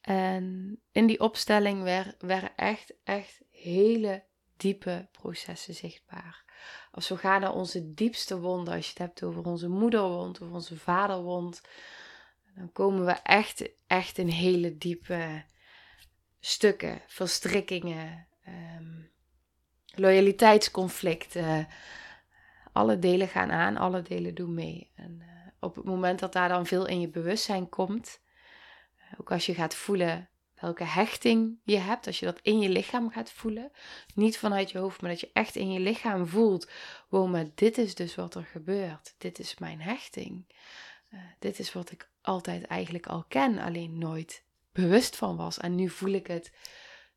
En 0.02 0.80
in 0.92 1.08
die 1.08 1.20
opstelling 1.20 1.84
werden 2.20 2.56
echt, 2.56 2.94
echt 3.04 3.42
hele 3.50 4.24
diepe 4.58 5.08
processen 5.12 5.74
zichtbaar. 5.74 6.44
Als 6.92 7.10
we 7.10 7.18
gaan 7.18 7.42
naar 7.42 7.54
onze 7.54 7.94
diepste 7.94 8.40
wonden, 8.40 8.74
als 8.74 8.84
je 8.84 8.90
het 8.90 9.00
hebt 9.00 9.24
over 9.24 9.46
onze 9.46 9.70
moederwond 9.70 10.42
of 10.42 10.52
onze 10.52 10.78
vaderwond, 10.78 11.62
dan 12.56 12.72
komen 12.72 13.06
we 13.06 13.12
echt, 13.12 13.70
echt 13.88 14.18
in 14.18 14.28
hele 14.28 14.78
diepe 14.78 15.44
stukken, 16.40 17.02
verstrikkingen, 17.08 18.28
um, 18.48 19.12
loyaliteitsconflicten, 19.86 21.68
alle 22.72 23.00
delen 23.00 23.28
gaan 23.28 23.52
aan, 23.52 23.78
alle 23.78 24.02
delen 24.02 24.36
doen 24.36 24.54
mee. 24.54 24.92
En 24.96 25.20
uh, 25.22 25.33
op 25.64 25.76
het 25.76 25.86
moment 25.86 26.20
dat 26.20 26.34
daar 26.34 26.50
dan 26.50 26.66
veel 26.66 26.88
in 26.88 27.02
je 27.02 27.10
bewustzijn 27.10 27.70
komt, 27.70 28.20
uh, 28.98 29.04
ook 29.20 29.32
als 29.32 29.46
je 29.46 29.54
gaat 29.54 29.76
voelen 29.76 30.30
welke 30.64 30.84
hechting 30.84 31.60
je 31.64 31.78
hebt, 31.78 32.08
als 32.08 32.20
je 32.20 32.26
dat 32.26 32.40
in 32.42 32.60
je 32.60 32.70
lichaam 32.70 33.10
gaat 33.10 33.32
voelen, 33.32 33.72
niet 34.16 34.38
vanuit 34.38 34.72
je 34.72 34.78
hoofd, 34.78 35.02
maar 35.02 35.10
dat 35.10 35.20
je 35.20 35.30
echt 35.34 35.56
in 35.56 35.72
je 35.72 35.80
lichaam 35.80 36.28
voelt, 36.28 36.70
wow, 37.10 37.32
maar 37.32 37.46
dit 37.56 37.78
is 37.78 37.96
dus 37.96 38.16
wat 38.16 38.36
er 38.36 38.46
gebeurt. 38.46 39.16
Dit 39.18 39.40
is 39.40 39.58
mijn 39.58 39.82
hechting. 39.82 40.46
Uh, 41.10 41.20
dit 41.40 41.60
is 41.60 41.74
wat 41.74 41.92
ik 41.92 42.10
altijd 42.22 42.66
eigenlijk 42.66 43.08
al 43.08 43.26
ken, 43.28 43.58
alleen 43.58 43.98
nooit 43.98 44.44
bewust 44.72 45.16
van 45.16 45.36
was. 45.36 45.58
En 45.58 45.76
nu 45.76 45.90
voel 45.90 46.12
ik 46.12 46.28
het 46.28 46.52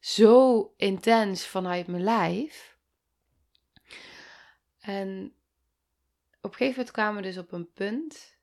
zo 0.00 0.72
intens 0.76 1.46
vanuit 1.46 1.86
mijn 1.86 2.02
lijf. 2.02 2.76
En 4.80 5.34
op 6.40 6.52
een 6.52 6.56
gegeven 6.56 6.78
moment 6.78 6.90
kwamen 6.90 7.22
we 7.22 7.28
dus 7.28 7.38
op 7.38 7.52
een 7.52 7.72
punt 7.72 8.35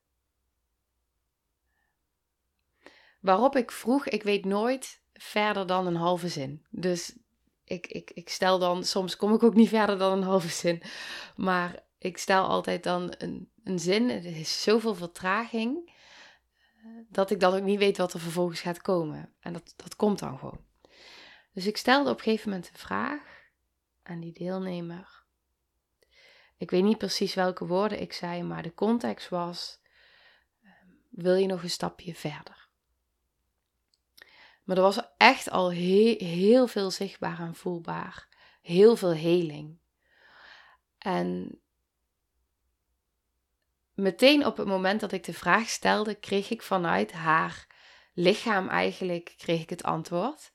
waarop 3.23 3.55
ik 3.55 3.71
vroeg, 3.71 4.07
ik 4.07 4.23
weet 4.23 4.45
nooit 4.45 5.01
verder 5.13 5.67
dan 5.67 5.87
een 5.87 5.95
halve 5.95 6.27
zin. 6.27 6.65
Dus 6.69 7.15
ik, 7.63 7.87
ik, 7.87 8.11
ik 8.11 8.29
stel 8.29 8.59
dan, 8.59 8.83
soms 8.83 9.15
kom 9.15 9.33
ik 9.33 9.43
ook 9.43 9.53
niet 9.53 9.69
verder 9.69 9.97
dan 9.97 10.11
een 10.11 10.23
halve 10.23 10.49
zin, 10.49 10.81
maar 11.35 11.83
ik 11.97 12.17
stel 12.17 12.47
altijd 12.47 12.83
dan 12.83 13.13
een, 13.17 13.49
een 13.63 13.79
zin. 13.79 14.09
Er 14.09 14.25
is 14.25 14.63
zoveel 14.63 14.95
vertraging 14.95 15.91
eh, 16.75 16.85
dat 17.09 17.31
ik 17.31 17.39
dan 17.39 17.53
ook 17.53 17.63
niet 17.63 17.79
weet 17.79 17.97
wat 17.97 18.13
er 18.13 18.19
vervolgens 18.19 18.61
gaat 18.61 18.81
komen. 18.81 19.33
En 19.39 19.53
dat, 19.53 19.73
dat 19.75 19.95
komt 19.95 20.19
dan 20.19 20.37
gewoon. 20.37 20.61
Dus 21.53 21.65
ik 21.65 21.77
stelde 21.77 22.09
op 22.09 22.17
een 22.17 22.23
gegeven 22.23 22.49
moment 22.49 22.69
een 22.69 22.79
vraag 22.79 23.21
aan 24.03 24.19
die 24.19 24.33
deelnemer. 24.33 25.23
Ik 26.57 26.71
weet 26.71 26.83
niet 26.83 26.97
precies 26.97 27.33
welke 27.33 27.65
woorden 27.65 28.01
ik 28.01 28.13
zei, 28.13 28.43
maar 28.43 28.63
de 28.63 28.73
context 28.73 29.29
was: 29.29 29.79
ehm, 30.63 30.89
wil 31.09 31.35
je 31.35 31.47
nog 31.47 31.63
een 31.63 31.69
stapje 31.69 32.15
verder? 32.15 32.62
Maar 34.63 34.77
er 34.77 34.83
was 34.83 35.01
echt 35.17 35.49
al 35.49 35.71
heel, 35.71 36.67
veel 36.67 36.91
zichtbaar 36.91 37.39
en 37.39 37.55
voelbaar. 37.55 38.27
Heel 38.61 38.95
veel 38.95 39.13
heling. 39.13 39.77
En 40.97 41.59
meteen 43.93 44.45
op 44.45 44.57
het 44.57 44.67
moment 44.67 44.99
dat 44.99 45.11
ik 45.11 45.23
de 45.23 45.33
vraag 45.33 45.69
stelde, 45.69 46.15
kreeg 46.15 46.49
ik 46.49 46.61
vanuit 46.61 47.11
haar 47.11 47.67
lichaam 48.13 48.67
eigenlijk 48.69 49.33
kreeg 49.37 49.61
ik 49.61 49.69
het 49.69 49.83
antwoord. 49.83 50.51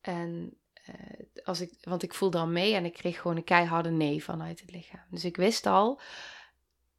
En 0.00 0.58
uh, 0.88 1.44
als 1.44 1.60
ik, 1.60 1.74
want 1.80 2.02
ik 2.02 2.14
voelde 2.14 2.38
al 2.38 2.46
mee 2.46 2.74
en 2.74 2.84
ik 2.84 2.92
kreeg 2.92 3.20
gewoon 3.20 3.36
een 3.36 3.44
keiharde 3.44 3.90
nee 3.90 4.24
vanuit 4.24 4.60
het 4.60 4.70
lichaam. 4.70 5.06
Dus 5.10 5.24
ik 5.24 5.36
wist 5.36 5.66
al, 5.66 6.00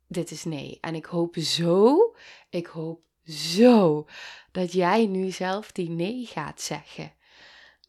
dit 0.08 0.32
is 0.32 0.44
nee. 0.44 0.78
En 0.82 0.96
ik 0.96 1.06
hoop 1.06 1.36
zo, 1.36 2.16
ik 2.50 2.66
hoop 2.66 3.04
zo 3.28 4.08
dat 4.52 4.72
jij 4.74 5.06
nu 5.06 5.32
zelf 5.32 5.72
die 5.72 5.90
nee 5.90 6.26
gaat 6.26 6.62
zeggen. 6.62 7.14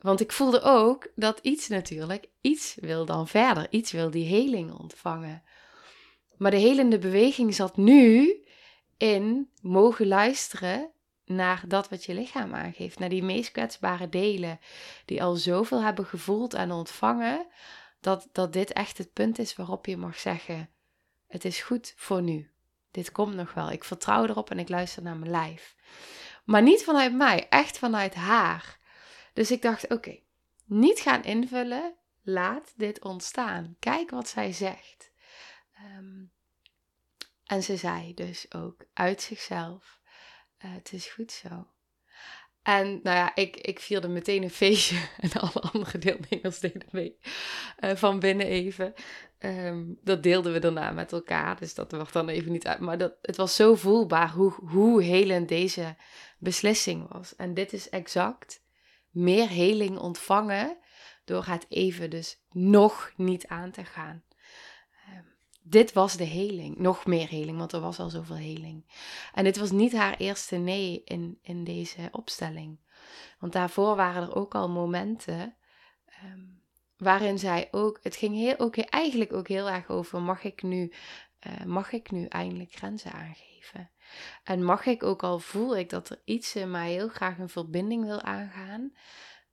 Want 0.00 0.21
ik 0.21 0.33
voelde 0.33 0.61
ook 0.62 1.09
dat 1.14 1.38
iets 1.43 1.69
natuurlijk, 1.69 2.28
iets 2.40 2.75
wil 2.81 3.05
dan 3.05 3.28
verder, 3.28 3.66
iets 3.71 3.93
wil 3.93 4.11
die 4.11 4.26
heling 4.26 4.73
ontvangen. 4.73 5.43
Maar 6.37 6.50
de 6.50 6.57
helende 6.57 6.99
beweging 6.99 7.55
zat 7.55 7.76
nu 7.76 8.37
in 8.97 9.50
mogen 9.62 10.07
luisteren 10.07 10.90
naar 11.25 11.64
dat 11.69 11.88
wat 11.88 12.05
je 12.05 12.14
lichaam 12.14 12.55
aangeeft, 12.55 12.99
naar 12.99 13.09
die 13.09 13.23
meest 13.23 13.50
kwetsbare 13.50 14.09
delen, 14.09 14.61
die 15.05 15.23
al 15.23 15.35
zoveel 15.35 15.83
hebben 15.83 16.07
gevoeld 16.07 16.55
en 16.55 16.73
ontvangen, 16.73 17.47
dat, 18.00 18.28
dat 18.33 18.52
dit 18.52 18.73
echt 18.73 18.99
het 18.99 19.12
punt 19.12 19.38
is 19.38 19.57
waarop 19.57 19.87
je 19.87 19.97
mag 19.97 20.19
zeggen: 20.19 20.71
Het 21.26 21.45
is 21.45 21.61
goed 21.61 21.93
voor 21.97 22.23
nu. 22.23 22.50
Dit 22.96 23.12
komt 23.12 23.34
nog 23.34 23.54
wel. 23.54 23.70
Ik 23.70 23.84
vertrouw 23.84 24.24
erop 24.24 24.50
en 24.50 24.58
ik 24.58 24.68
luister 24.68 25.02
naar 25.02 25.16
mijn 25.16 25.30
lijf. 25.30 25.76
Maar 26.44 26.62
niet 26.62 26.84
vanuit 26.84 27.14
mij, 27.14 27.48
echt 27.48 27.78
vanuit 27.78 28.14
haar. 28.14 28.78
Dus 29.32 29.50
ik 29.50 29.62
dacht: 29.62 29.88
Oké, 29.88 30.18
niet 30.64 31.00
gaan 31.00 31.22
invullen, 31.24 31.94
laat 32.22 32.72
dit 32.76 33.04
ontstaan. 33.04 33.76
Kijk 33.78 34.10
wat 34.10 34.28
zij 34.28 34.52
zegt. 34.52 35.10
Ehm, 35.74 36.24
en 37.44 37.62
ze 37.62 37.76
zei 37.76 38.14
dus 38.14 38.54
ook 38.54 38.84
uit 38.92 39.22
zichzelf: 39.22 40.00
uh, 40.64 40.74
het 40.74 40.92
is 40.92 41.06
goed 41.06 41.32
zo. 41.32 41.66
En 42.66 43.00
nou 43.02 43.16
ja, 43.16 43.35
ik, 43.35 43.56
ik 43.56 43.80
vierde 43.80 44.08
meteen 44.08 44.42
een 44.42 44.50
feestje 44.50 44.96
en 45.18 45.32
alle 45.32 45.61
andere 45.73 45.99
deelnemers 45.99 46.58
deden 46.58 46.88
mee 46.90 47.18
uh, 47.80 47.96
van 47.96 48.18
binnen 48.18 48.46
even. 48.46 48.94
Um, 49.38 49.99
dat 50.02 50.23
deelden 50.23 50.52
we 50.52 50.58
daarna 50.58 50.90
met 50.90 51.12
elkaar, 51.12 51.58
dus 51.58 51.75
dat 51.75 51.92
wordt 51.92 52.12
dan 52.12 52.28
even 52.28 52.52
niet 52.52 52.66
uit. 52.66 52.78
Maar 52.78 52.99
dat, 52.99 53.14
het 53.23 53.37
was 53.37 53.56
zo 53.56 53.75
voelbaar 53.75 54.30
hoe, 54.30 54.52
hoe 54.52 55.02
helend 55.02 55.49
deze 55.49 55.96
beslissing 56.38 57.12
was. 57.12 57.37
En 57.37 57.54
dit 57.54 57.73
is 57.73 57.88
exact 57.88 58.62
meer 59.11 59.49
heling 59.49 59.99
ontvangen 59.99 60.76
door 61.25 61.44
het 61.46 61.66
even 61.68 62.11
dus 62.11 62.40
nog 62.50 63.12
niet 63.16 63.46
aan 63.46 63.70
te 63.70 63.85
gaan 63.85 64.25
dit 65.68 65.92
was 65.92 66.16
de 66.16 66.25
heling. 66.25 66.78
Nog 66.78 67.06
meer 67.06 67.28
heling, 67.28 67.58
want 67.58 67.73
er 67.73 67.80
was 67.80 67.99
al 67.99 68.11
zoveel 68.11 68.37
heling. 68.37 68.85
En 69.35 69.44
dit 69.44 69.56
was 69.56 69.70
niet 69.70 69.92
haar 69.92 70.16
eerste 70.16 70.56
nee 70.56 71.02
in, 71.04 71.38
in 71.42 71.64
deze 71.64 72.08
opstelling. 72.12 72.78
Want 73.38 73.52
daarvoor 73.52 73.96
waren 73.96 74.23
er 74.23 74.35
ook 74.35 74.54
al 74.54 74.68
momenten 74.68 75.56
ehm, 76.06 76.40
waarin 76.96 77.38
zij 77.38 77.68
ook. 77.70 77.99
Het 78.02 78.16
ging 78.16 78.35
heel, 78.35 78.58
ook, 78.58 78.76
eigenlijk 78.76 79.32
ook 79.32 79.49
heel 79.49 79.68
erg 79.68 79.88
over: 79.88 80.23
mag 80.23 80.44
ik 80.44 80.62
nu, 80.62 80.92
uh, 81.46 81.64
mag 81.64 81.92
ik 81.92 82.11
nu 82.11 82.25
eindelijk 82.25 82.73
grenzen 82.73 83.12
aangeven? 83.12 83.90
En 84.44 84.64
mag 84.64 84.87
ik 84.87 85.02
ook 85.02 85.23
al 85.23 85.38
voel 85.38 85.76
ik 85.76 85.90
dat 85.90 86.08
er 86.08 86.20
iets 86.25 86.54
in 86.54 86.70
mij 86.70 86.90
heel 86.90 87.08
graag 87.08 87.38
een 87.38 87.49
verbinding 87.49 88.04
wil 88.04 88.23
aangaan. 88.23 88.92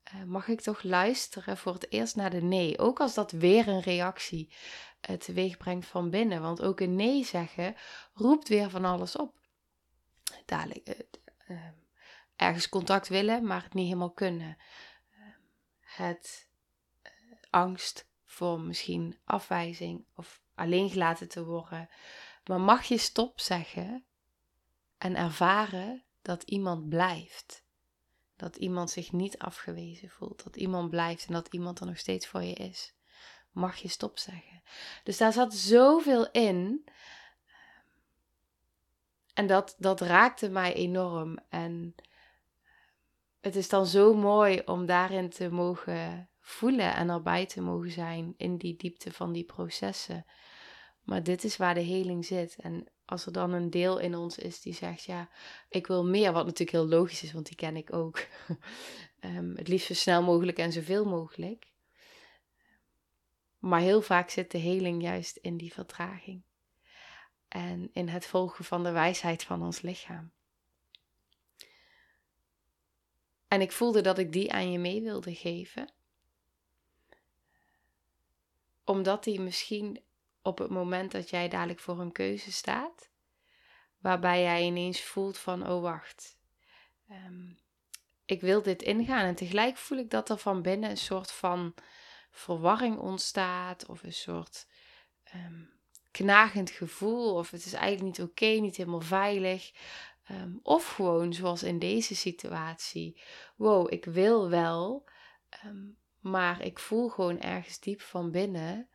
Uh, 0.05 0.23
mag 0.23 0.47
ik 0.47 0.61
toch 0.61 0.83
luisteren 0.83 1.57
voor 1.57 1.73
het 1.73 1.91
eerst 1.91 2.15
naar 2.15 2.29
de 2.29 2.41
nee? 2.41 2.79
Ook 2.79 2.99
als 2.99 3.13
dat 3.13 3.31
weer 3.31 3.67
een 3.67 3.81
reactie 3.81 4.53
teweeg 5.17 5.57
brengt 5.57 5.85
van 5.85 6.09
binnen. 6.09 6.41
Want 6.41 6.61
ook 6.61 6.79
een 6.79 6.95
nee 6.95 7.25
zeggen 7.25 7.75
roept 8.13 8.47
weer 8.47 8.69
van 8.69 8.85
alles 8.85 9.15
op. 9.15 9.39
Dadelijk 10.45 10.87
uh, 10.87 10.95
uh, 11.47 11.67
ergens 12.35 12.69
contact 12.69 13.07
willen, 13.07 13.45
maar 13.45 13.63
het 13.63 13.73
niet 13.73 13.85
helemaal 13.85 14.11
kunnen. 14.11 14.57
Uh, 15.11 15.25
het 15.79 16.49
eh, 17.01 17.11
angst 17.49 18.09
voor 18.25 18.59
misschien 18.59 19.19
afwijzing 19.25 20.05
of 20.15 20.41
alleen 20.55 20.89
gelaten 20.89 21.29
te 21.29 21.45
worden. 21.45 21.89
Maar 22.43 22.61
mag 22.61 22.83
je 22.83 22.97
stop 22.97 23.39
zeggen 23.39 24.05
en 24.97 25.15
ervaren 25.15 26.03
dat 26.21 26.43
iemand 26.43 26.89
blijft. 26.89 27.62
Dat 28.43 28.55
iemand 28.55 28.89
zich 28.89 29.11
niet 29.11 29.37
afgewezen 29.37 30.09
voelt. 30.09 30.43
Dat 30.43 30.55
iemand 30.55 30.89
blijft 30.89 31.25
en 31.27 31.33
dat 31.33 31.47
iemand 31.47 31.79
er 31.79 31.85
nog 31.85 31.97
steeds 31.97 32.27
voor 32.27 32.43
je 32.43 32.53
is 32.53 32.93
mag 33.53 33.77
je 33.77 33.87
stop 33.87 34.17
zeggen. 34.17 34.63
Dus 35.03 35.17
daar 35.17 35.33
zat 35.33 35.53
zoveel 35.53 36.31
in. 36.31 36.85
En 39.33 39.47
dat, 39.47 39.75
dat 39.77 40.01
raakte 40.01 40.49
mij 40.49 40.73
enorm. 40.73 41.39
En 41.49 41.95
het 43.41 43.55
is 43.55 43.69
dan 43.69 43.85
zo 43.85 44.13
mooi 44.13 44.61
om 44.65 44.85
daarin 44.85 45.29
te 45.29 45.49
mogen 45.49 46.29
voelen 46.39 46.95
en 46.95 47.09
erbij 47.09 47.45
te 47.45 47.61
mogen 47.61 47.91
zijn 47.91 48.33
in 48.37 48.57
die 48.57 48.75
diepte 48.75 49.11
van 49.11 49.31
die 49.31 49.43
processen. 49.43 50.25
Maar 51.03 51.23
dit 51.23 51.43
is 51.43 51.57
waar 51.57 51.73
de 51.73 51.81
heling 51.81 52.25
zit. 52.25 52.55
En 52.55 52.87
als 53.05 53.25
er 53.25 53.31
dan 53.31 53.53
een 53.53 53.69
deel 53.69 53.99
in 53.99 54.15
ons 54.15 54.37
is 54.37 54.61
die 54.61 54.73
zegt, 54.73 55.03
ja, 55.03 55.29
ik 55.69 55.87
wil 55.87 56.05
meer, 56.05 56.31
wat 56.31 56.45
natuurlijk 56.45 56.71
heel 56.71 56.87
logisch 56.87 57.23
is, 57.23 57.33
want 57.33 57.45
die 57.45 57.55
ken 57.55 57.75
ik 57.75 57.93
ook. 57.93 58.25
um, 59.19 59.55
het 59.57 59.67
liefst 59.67 59.87
zo 59.87 59.93
snel 59.93 60.23
mogelijk 60.23 60.57
en 60.57 60.71
zoveel 60.71 61.05
mogelijk. 61.05 61.71
Maar 63.59 63.79
heel 63.79 64.01
vaak 64.01 64.29
zit 64.29 64.51
de 64.51 64.57
heling 64.57 65.01
juist 65.01 65.37
in 65.37 65.57
die 65.57 65.73
vertraging. 65.73 66.43
En 67.47 67.89
in 67.93 68.07
het 68.07 68.25
volgen 68.25 68.65
van 68.65 68.83
de 68.83 68.91
wijsheid 68.91 69.43
van 69.43 69.63
ons 69.63 69.81
lichaam. 69.81 70.31
En 73.47 73.61
ik 73.61 73.71
voelde 73.71 74.01
dat 74.01 74.17
ik 74.17 74.31
die 74.31 74.53
aan 74.53 74.71
je 74.71 74.79
mee 74.79 75.01
wilde 75.01 75.35
geven. 75.35 75.93
Omdat 78.83 79.23
die 79.23 79.39
misschien 79.39 80.03
op 80.43 80.57
het 80.57 80.69
moment 80.69 81.11
dat 81.11 81.29
jij 81.29 81.49
dadelijk 81.49 81.79
voor 81.79 81.99
een 81.99 82.11
keuze 82.11 82.51
staat, 82.51 83.09
waarbij 83.99 84.41
jij 84.41 84.63
ineens 84.63 85.01
voelt 85.01 85.37
van, 85.37 85.69
oh 85.69 85.81
wacht, 85.81 86.37
ehm, 87.07 87.51
ik 88.25 88.41
wil 88.41 88.61
dit 88.61 88.81
ingaan. 88.81 89.25
En 89.25 89.35
tegelijk 89.35 89.77
voel 89.77 89.97
ik 89.97 90.09
dat 90.09 90.29
er 90.29 90.37
van 90.37 90.61
binnen 90.61 90.89
een 90.89 90.97
soort 90.97 91.31
van 91.31 91.73
verwarring 92.31 92.97
ontstaat 92.97 93.85
of 93.85 94.03
een 94.03 94.13
soort 94.13 94.67
um, 95.35 95.71
knagend 96.11 96.69
gevoel 96.69 97.35
of 97.35 97.51
het 97.51 97.65
is 97.65 97.73
eigenlijk 97.73 98.17
niet 98.17 98.27
oké, 98.29 98.45
niet 98.45 98.75
helemaal 98.75 99.01
veilig. 99.01 99.71
Um, 100.31 100.59
of 100.63 100.87
gewoon 100.87 101.33
zoals 101.33 101.63
in 101.63 101.79
deze 101.79 102.15
situatie, 102.15 103.21
wow, 103.55 103.93
ik 103.93 104.05
wil 104.05 104.49
wel, 104.49 105.09
maar 106.19 106.61
ik 106.61 106.79
voel 106.79 107.09
gewoon 107.09 107.39
ergens 107.39 107.79
diep 107.79 108.01
van 108.01 108.31
binnen, 108.31 108.89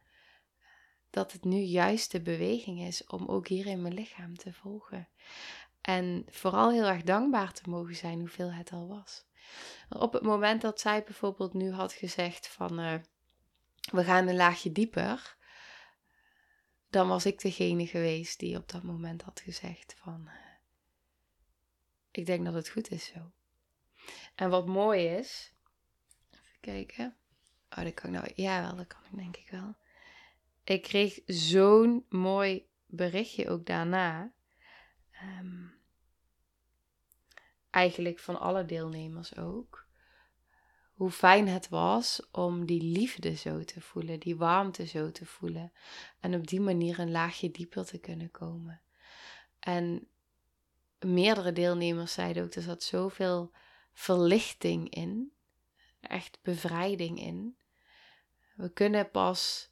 dat 1.10 1.32
het 1.32 1.44
nu 1.44 1.58
juist 1.58 2.10
de 2.10 2.20
beweging 2.20 2.80
is 2.80 3.06
om 3.06 3.26
ook 3.26 3.48
hier 3.48 3.66
in 3.66 3.82
mijn 3.82 3.94
lichaam 3.94 4.36
te 4.36 4.52
volgen. 4.52 5.08
En 5.80 6.24
vooral 6.26 6.70
heel 6.70 6.86
erg 6.86 7.02
dankbaar 7.02 7.52
te 7.52 7.70
mogen 7.70 7.96
zijn 7.96 8.18
hoeveel 8.18 8.52
het 8.52 8.72
al 8.72 8.88
was. 8.88 9.26
Op 9.88 10.12
het 10.12 10.22
moment 10.22 10.60
dat 10.60 10.80
zij 10.80 11.04
bijvoorbeeld 11.04 11.54
nu 11.54 11.72
had 11.72 11.92
gezegd 11.92 12.48
van 12.48 12.80
uh, 12.80 12.94
we 13.90 14.04
gaan 14.04 14.28
een 14.28 14.36
laagje 14.36 14.72
dieper, 14.72 15.36
dan 16.90 17.08
was 17.08 17.26
ik 17.26 17.40
degene 17.40 17.86
geweest 17.86 18.38
die 18.38 18.56
op 18.56 18.68
dat 18.68 18.82
moment 18.82 19.22
had 19.22 19.40
gezegd 19.40 19.94
van 19.98 20.22
uh, 20.26 20.32
ik 22.10 22.26
denk 22.26 22.44
dat 22.44 22.54
het 22.54 22.68
goed 22.68 22.90
is 22.90 23.04
zo. 23.04 23.32
En 24.34 24.50
wat 24.50 24.66
mooi 24.66 25.06
is, 25.06 25.52
even 26.30 26.60
kijken. 26.60 27.16
Oh, 27.70 27.84
dat 27.84 27.94
kan 27.94 28.14
ik 28.14 28.20
nou, 28.20 28.32
ja 28.34 28.60
wel, 28.62 28.76
dat 28.76 28.86
kan 28.86 29.04
ik 29.10 29.16
denk 29.16 29.36
ik 29.36 29.50
wel. 29.50 29.76
Ik 30.68 30.82
kreeg 30.82 31.20
zo'n 31.26 32.06
mooi 32.08 32.68
berichtje 32.86 33.48
ook 33.48 33.66
daarna. 33.66 34.32
Um, 35.22 35.80
eigenlijk 37.70 38.18
van 38.18 38.40
alle 38.40 38.64
deelnemers 38.64 39.36
ook. 39.36 39.86
Hoe 40.92 41.10
fijn 41.10 41.48
het 41.48 41.68
was 41.68 42.28
om 42.30 42.66
die 42.66 42.82
liefde 42.82 43.34
zo 43.34 43.64
te 43.64 43.80
voelen, 43.80 44.20
die 44.20 44.36
warmte 44.36 44.86
zo 44.86 45.10
te 45.10 45.26
voelen. 45.26 45.72
En 46.20 46.34
op 46.34 46.46
die 46.46 46.60
manier 46.60 46.98
een 46.98 47.10
laagje 47.10 47.50
dieper 47.50 47.84
te 47.84 47.98
kunnen 47.98 48.30
komen. 48.30 48.80
En 49.60 50.08
meerdere 50.98 51.52
deelnemers 51.52 52.12
zeiden 52.12 52.44
ook, 52.44 52.54
er 52.54 52.62
zat 52.62 52.82
zoveel 52.82 53.52
verlichting 53.92 54.90
in. 54.90 55.32
Echt 56.00 56.38
bevrijding 56.42 57.20
in. 57.20 57.58
We 58.54 58.72
kunnen 58.72 59.10
pas 59.10 59.67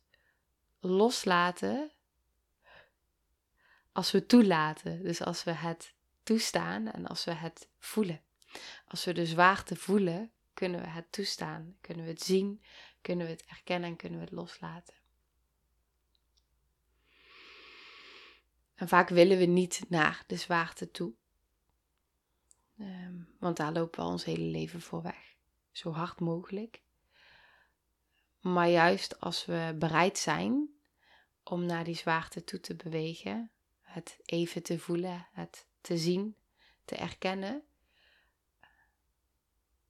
loslaten 0.88 1.90
als 3.93 4.11
we 4.11 4.26
toelaten. 4.26 5.02
Dus 5.02 5.23
als 5.23 5.45
we 5.45 5.52
het 5.52 5.95
toestaan 6.23 6.90
en 6.90 7.07
als 7.07 7.25
we 7.25 7.33
het 7.33 7.69
voelen. 7.78 8.21
Als 8.87 9.05
we 9.05 9.12
de 9.12 9.26
zwaarte 9.26 9.76
voelen, 9.76 10.31
kunnen 10.55 10.81
we 10.81 10.87
het 10.87 11.12
toestaan. 11.12 11.76
Kunnen 11.81 12.05
we 12.05 12.11
het 12.11 12.23
zien, 12.23 12.62
kunnen 13.00 13.26
we 13.26 13.33
het 13.33 13.45
erkennen 13.45 13.90
en 13.90 13.97
kunnen 13.97 14.19
we 14.19 14.25
het 14.25 14.35
loslaten. 14.35 14.95
En 18.75 18.88
vaak 18.88 19.09
willen 19.09 19.38
we 19.38 19.45
niet 19.45 19.85
naar 19.88 20.25
de 20.26 20.37
zwaarte 20.37 20.90
toe. 20.90 21.12
Um, 22.78 23.28
want 23.38 23.57
daar 23.57 23.73
lopen 23.73 24.05
we 24.05 24.11
ons 24.11 24.25
hele 24.25 24.45
leven 24.45 24.81
voor 24.81 25.02
weg. 25.02 25.35
Zo 25.73 25.93
hard 25.93 26.21
mogelijk. 26.21 26.83
Maar 28.40 28.69
juist 28.69 29.21
als 29.21 29.45
we 29.45 29.75
bereid 29.78 30.19
zijn 30.19 30.75
om 31.49 31.67
naar 31.67 31.85
die 31.85 31.95
zwaarte 31.95 32.45
toe 32.45 32.61
te 32.61 32.75
bewegen, 32.75 33.50
het 33.81 34.19
even 34.25 34.62
te 34.62 34.79
voelen, 34.79 35.26
het 35.33 35.67
te 35.81 35.99
zien, 35.99 36.37
te 36.85 36.97
erkennen, 36.97 37.62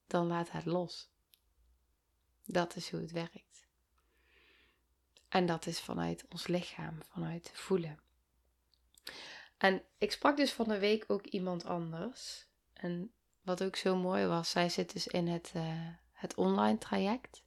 dan 0.06 0.26
laat 0.26 0.50
het 0.50 0.64
los. 0.64 1.08
Dat 2.44 2.76
is 2.76 2.90
hoe 2.90 3.00
het 3.00 3.10
werkt. 3.10 3.66
En 5.28 5.46
dat 5.46 5.66
is 5.66 5.80
vanuit 5.80 6.24
ons 6.28 6.46
lichaam, 6.46 6.98
vanuit 7.02 7.50
voelen. 7.54 8.00
En 9.56 9.82
ik 9.98 10.12
sprak 10.12 10.36
dus 10.36 10.52
van 10.52 10.68
de 10.68 10.78
week 10.78 11.04
ook 11.06 11.26
iemand 11.26 11.64
anders. 11.64 12.46
En 12.72 13.12
wat 13.42 13.62
ook 13.62 13.76
zo 13.76 13.96
mooi 13.96 14.26
was, 14.26 14.50
zij 14.50 14.68
zit 14.68 14.92
dus 14.92 15.06
in 15.06 15.26
het, 15.26 15.52
uh, 15.56 15.88
het 16.12 16.34
online 16.34 16.78
traject. 16.78 17.42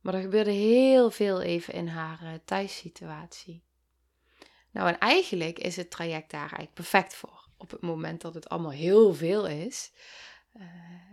Maar 0.00 0.14
er 0.14 0.20
gebeurde 0.20 0.50
heel 0.50 1.10
veel 1.10 1.40
even 1.40 1.74
in 1.74 1.88
haar 1.88 2.22
uh, 2.22 2.32
thuissituatie. 2.44 3.64
Nou, 4.70 4.88
en 4.88 4.98
eigenlijk 4.98 5.58
is 5.58 5.76
het 5.76 5.90
traject 5.90 6.30
daar 6.30 6.40
eigenlijk 6.40 6.74
perfect 6.74 7.14
voor. 7.14 7.48
Op 7.56 7.70
het 7.70 7.80
moment 7.80 8.20
dat 8.20 8.34
het 8.34 8.48
allemaal 8.48 8.70
heel 8.70 9.14
veel 9.14 9.46
is, 9.46 9.92
uh, 10.56 11.12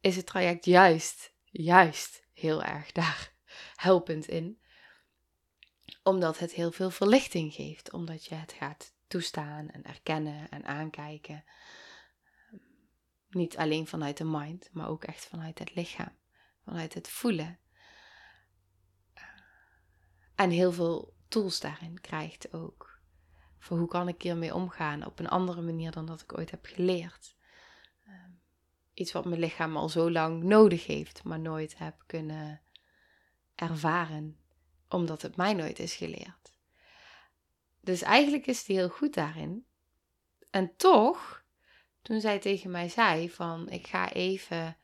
is 0.00 0.16
het 0.16 0.26
traject 0.26 0.64
juist, 0.64 1.34
juist 1.44 2.26
heel 2.32 2.62
erg 2.62 2.92
daar 2.92 3.32
helpend 3.76 4.28
in. 4.28 4.60
Omdat 6.02 6.38
het 6.38 6.52
heel 6.52 6.72
veel 6.72 6.90
verlichting 6.90 7.54
geeft, 7.54 7.92
omdat 7.92 8.24
je 8.24 8.34
het 8.34 8.52
gaat 8.52 8.92
toestaan 9.06 9.70
en 9.70 9.82
erkennen 9.82 10.48
en 10.48 10.64
aankijken. 10.64 11.44
Niet 13.28 13.56
alleen 13.56 13.86
vanuit 13.86 14.16
de 14.16 14.24
mind, 14.24 14.68
maar 14.72 14.88
ook 14.88 15.04
echt 15.04 15.26
vanuit 15.26 15.58
het 15.58 15.74
lichaam, 15.74 16.16
vanuit 16.68 16.94
het 16.94 17.08
voelen. 17.08 17.58
En 20.34 20.50
heel 20.50 20.72
veel 20.72 21.14
tools 21.28 21.60
daarin 21.60 22.00
krijgt 22.00 22.52
ook. 22.52 23.00
Voor 23.58 23.78
hoe 23.78 23.88
kan 23.88 24.08
ik 24.08 24.22
hiermee 24.22 24.54
omgaan 24.54 25.06
op 25.06 25.18
een 25.18 25.28
andere 25.28 25.62
manier 25.62 25.90
dan 25.90 26.06
dat 26.06 26.20
ik 26.20 26.38
ooit 26.38 26.50
heb 26.50 26.66
geleerd. 26.66 27.36
Ehm, 28.04 28.30
iets 28.94 29.12
wat 29.12 29.24
mijn 29.24 29.40
lichaam 29.40 29.76
al 29.76 29.88
zo 29.88 30.10
lang 30.10 30.42
nodig 30.42 30.86
heeft, 30.86 31.24
maar 31.24 31.40
nooit 31.40 31.78
heb 31.78 32.02
kunnen 32.06 32.60
ervaren, 33.54 34.38
omdat 34.88 35.22
het 35.22 35.36
mij 35.36 35.54
nooit 35.54 35.78
is 35.78 35.94
geleerd. 35.94 36.52
Dus 37.80 38.02
eigenlijk 38.02 38.46
is 38.46 38.64
die 38.64 38.76
heel 38.76 38.88
goed 38.88 39.14
daarin. 39.14 39.66
En 40.50 40.76
toch, 40.76 41.44
toen 42.02 42.20
zij 42.20 42.38
tegen 42.38 42.70
mij 42.70 42.88
zei 42.88 43.30
van 43.30 43.68
ik 43.68 43.86
ga 43.86 44.12
even, 44.12 44.76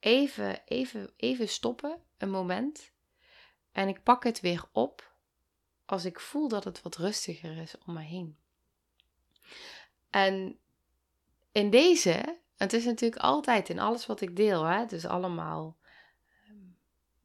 even, 0.00 0.62
even, 0.64 1.12
even 1.16 1.48
stoppen, 1.48 2.02
een 2.18 2.30
moment. 2.30 2.92
En 3.72 3.88
ik 3.88 4.02
pak 4.02 4.24
het 4.24 4.40
weer 4.40 4.64
op 4.72 5.14
als 5.84 6.04
ik 6.04 6.20
voel 6.20 6.48
dat 6.48 6.64
het 6.64 6.82
wat 6.82 6.96
rustiger 6.96 7.56
is 7.56 7.74
om 7.86 7.94
me 7.94 8.02
heen. 8.02 8.38
En 10.10 10.58
in 11.52 11.70
deze, 11.70 12.38
het 12.56 12.72
is 12.72 12.84
natuurlijk 12.84 13.22
altijd 13.22 13.68
in 13.68 13.78
alles 13.78 14.06
wat 14.06 14.20
ik 14.20 14.36
deel, 14.36 14.64
hè, 14.64 14.86
dus 14.86 15.06
allemaal 15.06 15.76
ehm, 16.44 16.56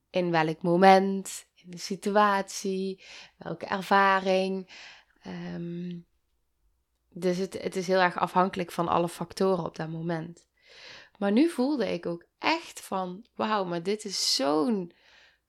in 0.09 0.31
welk 0.31 0.61
moment, 0.61 1.45
in 1.55 1.69
de 1.69 1.77
situatie, 1.77 3.03
welke 3.37 3.65
ervaring. 3.65 4.69
Ehm, 5.21 5.99
dus 7.09 7.37
het, 7.37 7.61
het 7.61 7.75
is 7.75 7.87
heel 7.87 7.99
erg 7.99 8.17
afhankelijk 8.17 8.71
van 8.71 8.87
alle 8.87 9.09
factoren 9.09 9.65
op 9.65 9.75
dat 9.75 9.89
moment. 9.89 10.47
Maar 11.21 11.31
nu 11.31 11.49
voelde 11.49 11.93
ik 11.93 12.05
ook 12.05 12.25
echt 12.37 12.79
van, 12.79 13.25
wauw, 13.35 13.65
maar 13.65 13.83
dit 13.83 14.05
is 14.05 14.35
zo'n 14.35 14.91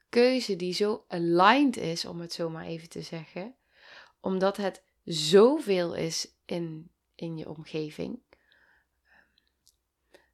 keuze 0.08 0.56
die 0.56 0.72
zo 0.72 1.04
aligned 1.08 1.76
is, 1.76 2.04
om 2.04 2.20
het 2.20 2.32
zo 2.32 2.50
maar 2.50 2.64
even 2.64 2.88
te 2.88 3.02
zeggen. 3.02 3.54
Omdat 4.20 4.56
het 4.56 4.82
zoveel 5.04 5.94
is 5.94 6.35
in, 6.44 6.90
in 7.14 7.37
je 7.37 7.48
omgeving. 7.48 8.22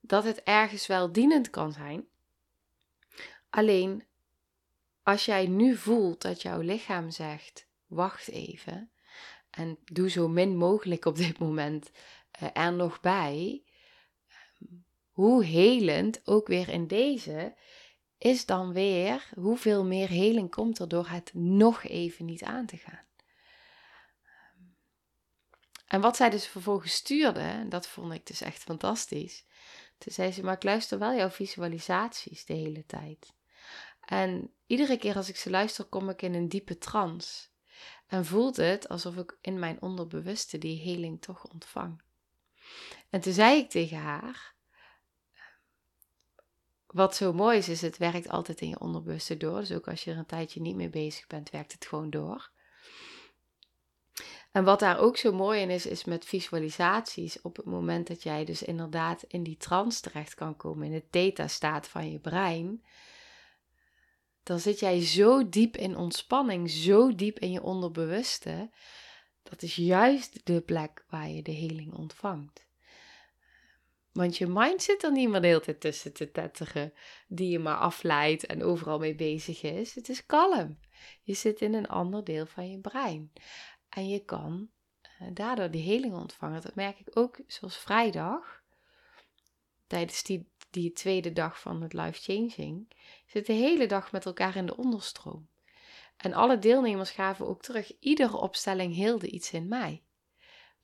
Dat 0.00 0.24
het 0.24 0.42
ergens 0.42 0.86
wel 0.86 1.12
dienend 1.12 1.50
kan 1.50 1.72
zijn. 1.72 2.06
Alleen 3.50 4.04
als 5.02 5.24
jij 5.24 5.46
nu 5.46 5.76
voelt 5.76 6.22
dat 6.22 6.42
jouw 6.42 6.60
lichaam 6.60 7.10
zegt: 7.10 7.66
wacht 7.86 8.28
even. 8.28 8.90
En 9.50 9.78
doe 9.84 10.10
zo 10.10 10.28
min 10.28 10.56
mogelijk 10.56 11.04
op 11.04 11.16
dit 11.16 11.38
moment 11.38 11.90
uh, 12.42 12.48
er 12.52 12.72
nog 12.72 13.00
bij. 13.00 13.62
Hoe 15.18 15.44
helend 15.44 16.26
ook 16.26 16.46
weer 16.46 16.68
in 16.68 16.86
deze 16.86 17.54
is 18.18 18.46
dan 18.46 18.72
weer 18.72 19.28
hoeveel 19.34 19.84
meer 19.84 20.08
heling 20.08 20.50
komt 20.50 20.78
er 20.78 20.88
door 20.88 21.08
het 21.08 21.30
nog 21.34 21.84
even 21.84 22.24
niet 22.24 22.42
aan 22.42 22.66
te 22.66 22.76
gaan. 22.76 23.06
En 25.86 26.00
wat 26.00 26.16
zij 26.16 26.30
dus 26.30 26.46
vervolgens 26.46 26.92
stuurde, 26.92 27.66
dat 27.68 27.86
vond 27.86 28.12
ik 28.12 28.26
dus 28.26 28.40
echt 28.40 28.62
fantastisch. 28.62 29.44
Toen 29.98 30.12
zei 30.12 30.32
ze, 30.32 30.42
maar 30.42 30.54
ik 30.54 30.62
luister 30.62 30.98
wel 30.98 31.14
jouw 31.14 31.30
visualisaties 31.30 32.44
de 32.44 32.54
hele 32.54 32.86
tijd. 32.86 33.34
En 34.00 34.52
iedere 34.66 34.98
keer 34.98 35.16
als 35.16 35.28
ik 35.28 35.36
ze 35.36 35.50
luister, 35.50 35.84
kom 35.84 36.08
ik 36.08 36.22
in 36.22 36.34
een 36.34 36.48
diepe 36.48 36.78
trance. 36.78 37.48
En 38.06 38.24
voelt 38.24 38.56
het 38.56 38.88
alsof 38.88 39.16
ik 39.16 39.38
in 39.40 39.58
mijn 39.58 39.82
onderbewuste 39.82 40.58
die 40.58 40.80
heling 40.80 41.22
toch 41.22 41.50
ontvang. 41.52 42.02
En 43.10 43.20
toen 43.20 43.32
zei 43.32 43.58
ik 43.58 43.70
tegen 43.70 43.98
haar, 43.98 44.56
wat 46.92 47.16
zo 47.16 47.32
mooi 47.32 47.58
is, 47.58 47.68
is 47.68 47.80
het 47.80 47.96
werkt 47.96 48.28
altijd 48.28 48.60
in 48.60 48.68
je 48.68 48.80
onderbewuste 48.80 49.36
door. 49.36 49.58
Dus 49.58 49.72
ook 49.72 49.88
als 49.88 50.04
je 50.04 50.10
er 50.10 50.18
een 50.18 50.26
tijdje 50.26 50.60
niet 50.60 50.76
mee 50.76 50.90
bezig 50.90 51.26
bent, 51.26 51.50
werkt 51.50 51.72
het 51.72 51.86
gewoon 51.86 52.10
door. 52.10 52.50
En 54.52 54.64
wat 54.64 54.80
daar 54.80 54.98
ook 54.98 55.16
zo 55.16 55.32
mooi 55.32 55.60
in 55.60 55.70
is, 55.70 55.86
is 55.86 56.04
met 56.04 56.24
visualisaties. 56.24 57.40
Op 57.42 57.56
het 57.56 57.66
moment 57.66 58.06
dat 58.06 58.22
jij 58.22 58.44
dus 58.44 58.62
inderdaad 58.62 59.22
in 59.22 59.42
die 59.42 59.56
trance 59.56 60.00
terecht 60.00 60.34
kan 60.34 60.56
komen, 60.56 60.86
in 60.86 60.92
de 60.92 61.08
theta-staat 61.10 61.88
van 61.88 62.10
je 62.10 62.18
brein, 62.18 62.84
dan 64.42 64.60
zit 64.60 64.80
jij 64.80 65.04
zo 65.04 65.48
diep 65.48 65.76
in 65.76 65.96
ontspanning, 65.96 66.70
zo 66.70 67.14
diep 67.14 67.38
in 67.38 67.50
je 67.50 67.62
onderbewuste. 67.62 68.70
Dat 69.42 69.62
is 69.62 69.76
juist 69.76 70.46
de 70.46 70.60
plek 70.60 71.04
waar 71.08 71.28
je 71.28 71.42
de 71.42 71.52
heling 71.52 71.94
ontvangt. 71.94 72.67
Want 74.18 74.36
je 74.36 74.46
mind 74.46 74.82
zit 74.82 75.02
er 75.02 75.12
niet 75.12 75.28
meer 75.28 75.40
de 75.40 75.46
hele 75.46 75.60
tijd 75.60 75.80
tussen 75.80 76.12
te 76.12 76.30
tetteren, 76.30 76.92
die 77.28 77.50
je 77.50 77.58
maar 77.58 77.76
afleidt 77.76 78.46
en 78.46 78.62
overal 78.62 78.98
mee 78.98 79.14
bezig 79.14 79.62
is. 79.62 79.94
Het 79.94 80.08
is 80.08 80.26
kalm. 80.26 80.78
Je 81.22 81.34
zit 81.34 81.60
in 81.60 81.74
een 81.74 81.88
ander 81.88 82.24
deel 82.24 82.46
van 82.46 82.70
je 82.70 82.78
brein. 82.78 83.32
En 83.88 84.08
je 84.08 84.24
kan 84.24 84.68
uh, 85.22 85.28
daardoor 85.32 85.70
die 85.70 85.82
heling 85.82 86.14
ontvangen. 86.14 86.62
Dat 86.62 86.74
merk 86.74 86.98
ik 86.98 87.16
ook 87.16 87.40
zoals 87.46 87.76
vrijdag, 87.76 88.62
tijdens 89.86 90.22
die, 90.22 90.48
die 90.70 90.92
tweede 90.92 91.32
dag 91.32 91.60
van 91.60 91.82
het 91.82 91.92
life 91.92 92.32
changing, 92.32 92.92
zit 93.26 93.46
de 93.46 93.52
hele 93.52 93.86
dag 93.86 94.12
met 94.12 94.26
elkaar 94.26 94.56
in 94.56 94.66
de 94.66 94.76
onderstroom. 94.76 95.48
En 96.16 96.32
alle 96.32 96.58
deelnemers 96.58 97.10
gaven 97.10 97.46
ook 97.46 97.62
terug, 97.62 97.92
iedere 98.00 98.36
opstelling 98.36 98.94
heelde 98.94 99.30
iets 99.30 99.52
in 99.52 99.68
mij. 99.68 100.02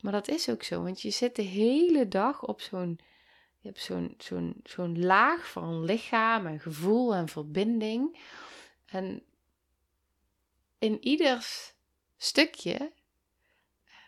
Maar 0.01 0.13
dat 0.13 0.29
is 0.29 0.49
ook 0.51 0.63
zo, 0.63 0.83
want 0.83 1.03
je 1.03 1.11
zit 1.11 1.37
de 1.37 1.43
hele 1.43 2.09
dag 2.09 2.43
op 2.43 2.61
zo'n 2.61 3.01
je 3.65 3.71
hebt 3.71 3.83
zo'n 3.83 4.15
zo'n 4.19 4.55
zo'n 4.65 5.05
laag 5.05 5.51
van 5.51 5.85
lichaam 5.85 6.47
en 6.47 6.61
gevoel 6.61 7.15
en 7.15 7.29
verbinding. 7.29 8.19
En 8.87 9.23
in 10.79 11.05
ieders 11.05 11.75
stukje 12.17 12.93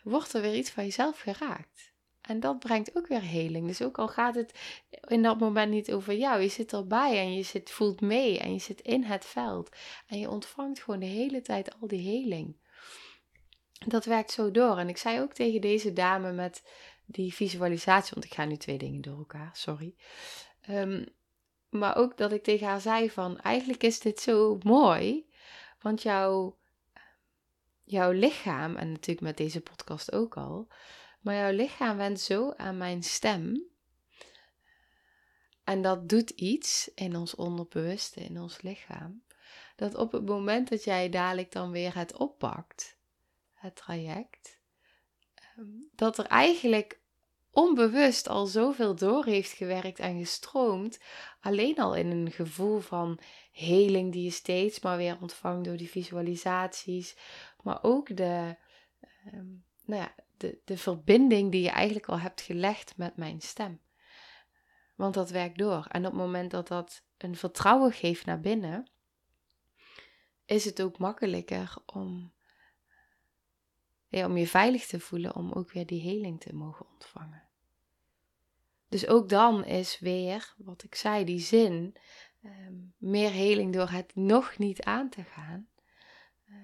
wordt 0.03 0.33
er 0.33 0.41
weer 0.41 0.55
iets 0.55 0.69
van 0.69 0.83
jezelf 0.83 1.19
geraakt. 1.19 1.93
En 2.21 2.39
dat 2.39 2.59
brengt 2.59 2.97
ook 2.97 3.07
weer 3.07 3.21
heling. 3.21 3.67
Dus 3.67 3.81
ook 3.81 3.97
al 3.97 4.07
gaat 4.07 4.35
het 4.35 4.59
in 5.07 5.21
dat 5.21 5.39
moment 5.39 5.71
niet 5.71 5.91
over 5.91 6.13
jou, 6.13 6.41
je 6.41 6.47
zit 6.47 6.73
erbij 6.73 7.19
en 7.19 7.33
je 7.33 7.43
zit, 7.43 7.71
voelt 7.71 8.01
mee 8.01 8.39
en 8.39 8.53
je 8.53 8.59
zit 8.59 8.81
in 8.81 9.03
het 9.03 9.25
veld. 9.25 9.75
En 10.07 10.19
je 10.19 10.29
ontvangt 10.29 10.79
gewoon 10.79 10.99
de 10.99 11.05
hele 11.05 11.41
tijd 11.41 11.79
al 11.79 11.87
die 11.87 12.09
heling. 12.09 12.55
Dat 13.87 14.05
werkt 14.05 14.31
zo 14.31 14.51
door. 14.51 14.77
En 14.77 14.89
ik 14.89 14.97
zei 14.97 15.21
ook 15.21 15.33
tegen 15.33 15.61
deze 15.61 15.93
dame 15.93 16.31
met 16.31 16.63
die 17.09 17.33
visualisatie, 17.33 18.13
want 18.13 18.25
ik 18.25 18.33
ga 18.33 18.45
nu 18.45 18.57
twee 18.57 18.77
dingen 18.77 19.01
door 19.01 19.17
elkaar, 19.17 19.49
sorry. 19.53 19.95
Ehm, 20.61 21.05
maar 21.69 21.95
ook 21.95 22.17
dat 22.17 22.31
ik 22.31 22.43
tegen 22.43 22.67
haar 22.67 22.81
zei 22.81 23.09
van, 23.09 23.39
eigenlijk 23.39 23.83
is 23.83 23.99
dit 23.99 24.19
zo 24.19 24.57
mooi, 24.63 25.29
want 25.81 26.01
jouw, 26.01 26.57
jouw 27.83 28.11
lichaam, 28.11 28.75
en 28.75 28.91
natuurlijk 28.91 29.21
met 29.21 29.37
deze 29.37 29.61
podcast 29.61 30.11
ook 30.11 30.37
al, 30.37 30.67
maar 31.21 31.35
jouw 31.35 31.51
lichaam 31.51 31.97
went 31.97 32.19
zo 32.19 32.53
aan 32.57 32.77
mijn 32.77 33.03
stem. 33.03 33.65
En 35.63 35.81
dat 35.81 36.09
doet 36.09 36.29
iets 36.29 36.91
in 36.95 37.15
ons 37.15 37.35
onderbewuste, 37.35 38.19
in 38.19 38.39
ons 38.39 38.61
lichaam. 38.61 39.23
Dat 39.75 39.95
op 39.95 40.11
het 40.11 40.25
moment 40.25 40.69
dat 40.69 40.83
jij 40.83 41.09
dadelijk 41.09 41.51
dan 41.51 41.71
weer 41.71 41.95
het 41.95 42.17
oppakt, 42.17 42.97
het 43.53 43.75
traject, 43.75 44.56
dat 45.95 46.17
er 46.17 46.25
eigenlijk 46.25 46.99
onbewust 47.51 48.27
al 48.27 48.45
zoveel 48.45 48.95
door 48.95 49.25
heeft 49.25 49.51
gewerkt 49.51 49.99
en 49.99 50.19
gestroomd. 50.19 50.99
Alleen 51.41 51.77
al 51.77 51.95
in 51.95 52.11
een 52.11 52.31
gevoel 52.31 52.79
van 52.79 53.19
heling 53.51 54.11
die 54.11 54.23
je 54.23 54.29
steeds 54.29 54.79
maar 54.79 54.97
weer 54.97 55.17
ontvangt 55.21 55.65
door 55.65 55.77
die 55.77 55.89
visualisaties. 55.89 57.17
Maar 57.63 57.83
ook 57.83 58.15
de, 58.15 58.55
ehm, 59.25 59.45
nou 59.85 60.01
ja, 60.01 60.15
de, 60.37 60.59
de 60.65 60.77
verbinding 60.77 61.51
die 61.51 61.61
je 61.61 61.69
eigenlijk 61.69 62.07
al 62.07 62.19
hebt 62.19 62.41
gelegd 62.41 62.97
met 62.97 63.17
mijn 63.17 63.41
stem. 63.41 63.79
Want 64.95 65.13
dat 65.13 65.29
werkt 65.29 65.57
door. 65.57 65.85
En 65.89 66.05
op 66.05 66.11
het 66.11 66.21
moment 66.21 66.51
dat 66.51 66.67
dat 66.67 67.03
een 67.17 67.35
vertrouwen 67.35 67.91
geeft 67.91 68.25
naar 68.25 68.39
binnen, 68.39 68.89
is 70.45 70.65
het 70.65 70.81
ook 70.81 70.97
makkelijker 70.97 71.75
om, 71.85 72.33
om 74.09 74.37
je 74.37 74.47
veilig 74.47 74.85
te 74.85 74.99
voelen, 74.99 75.35
om 75.35 75.51
ook 75.51 75.71
weer 75.71 75.85
die 75.85 76.01
heling 76.01 76.41
te 76.41 76.55
mogen 76.55 76.89
ontvangen. 76.89 77.47
Dus 78.89 79.07
ook 79.07 79.29
dan 79.29 79.65
is 79.65 79.99
weer, 79.99 80.53
wat 80.57 80.83
ik 80.83 80.95
zei, 80.95 81.25
die 81.25 81.39
zin, 81.39 81.95
ehm, 82.41 82.73
meer 82.97 83.31
heling 83.31 83.73
door 83.73 83.89
het 83.89 84.15
nog 84.15 84.57
niet 84.57 84.83
aan 84.83 85.09
te 85.09 85.23
gaan. 85.23 85.67
Uh, 86.49 86.55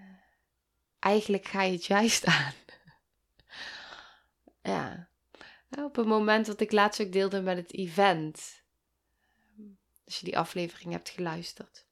eigenlijk 0.99 1.45
ga 1.45 1.61
je 1.61 1.71
het 1.71 1.85
juist 1.85 2.25
aan. 2.39 2.53
ja. 4.61 5.11
Op 5.69 5.95
het 5.95 6.05
moment 6.05 6.45
dat 6.45 6.59
ik 6.59 6.71
laatst 6.71 7.01
ook 7.01 7.11
deelde 7.11 7.41
met 7.41 7.57
het 7.57 7.73
event, 7.73 8.63
ehm, 9.57 9.67
als 10.05 10.19
je 10.19 10.25
die 10.25 10.37
aflevering 10.37 10.91
hebt 10.91 11.09
geluisterd. 11.09 11.87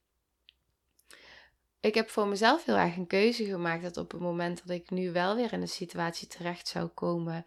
Ik 1.82 1.96
heb 1.96 2.10
voor 2.10 2.28
mezelf 2.28 2.66
heel 2.66 2.78
erg 2.78 2.96
een 2.96 3.08
keuze 3.08 3.46
gemaakt 3.46 3.84
dat 3.84 3.98
op 3.98 4.12
het 4.12 4.22
moment 4.22 4.62
dat 4.66 4.76
ik 4.76 4.90
nu 4.90 5.12
wel 5.12 5.36
weer 5.36 5.54
in 5.54 5.62
een 5.62 5.68
situatie 5.68 6.28
terecht 6.28 6.68
zou 6.68 6.88
komen 6.88 7.46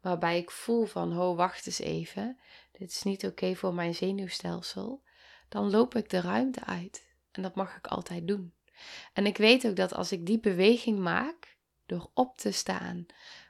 waarbij 0.00 0.38
ik 0.38 0.50
voel 0.50 0.84
van, 0.84 1.18
oh 1.18 1.36
wacht 1.36 1.66
eens 1.66 1.78
even, 1.78 2.38
dit 2.72 2.90
is 2.90 3.02
niet 3.02 3.26
oké 3.26 3.54
voor 3.54 3.74
mijn 3.74 3.94
zenuwstelsel, 3.94 5.02
dan 5.48 5.70
loop 5.70 5.94
ik 5.94 6.10
de 6.10 6.20
ruimte 6.20 6.64
uit. 6.64 7.06
En 7.32 7.42
dat 7.42 7.54
mag 7.54 7.76
ik 7.76 7.86
altijd 7.86 8.28
doen. 8.28 8.54
En 9.12 9.26
ik 9.26 9.36
weet 9.36 9.66
ook 9.66 9.76
dat 9.76 9.94
als 9.94 10.12
ik 10.12 10.26
die 10.26 10.40
beweging 10.40 10.98
maak, 10.98 11.56
door 11.86 12.10
op 12.14 12.38
te 12.38 12.50
staan, 12.50 13.06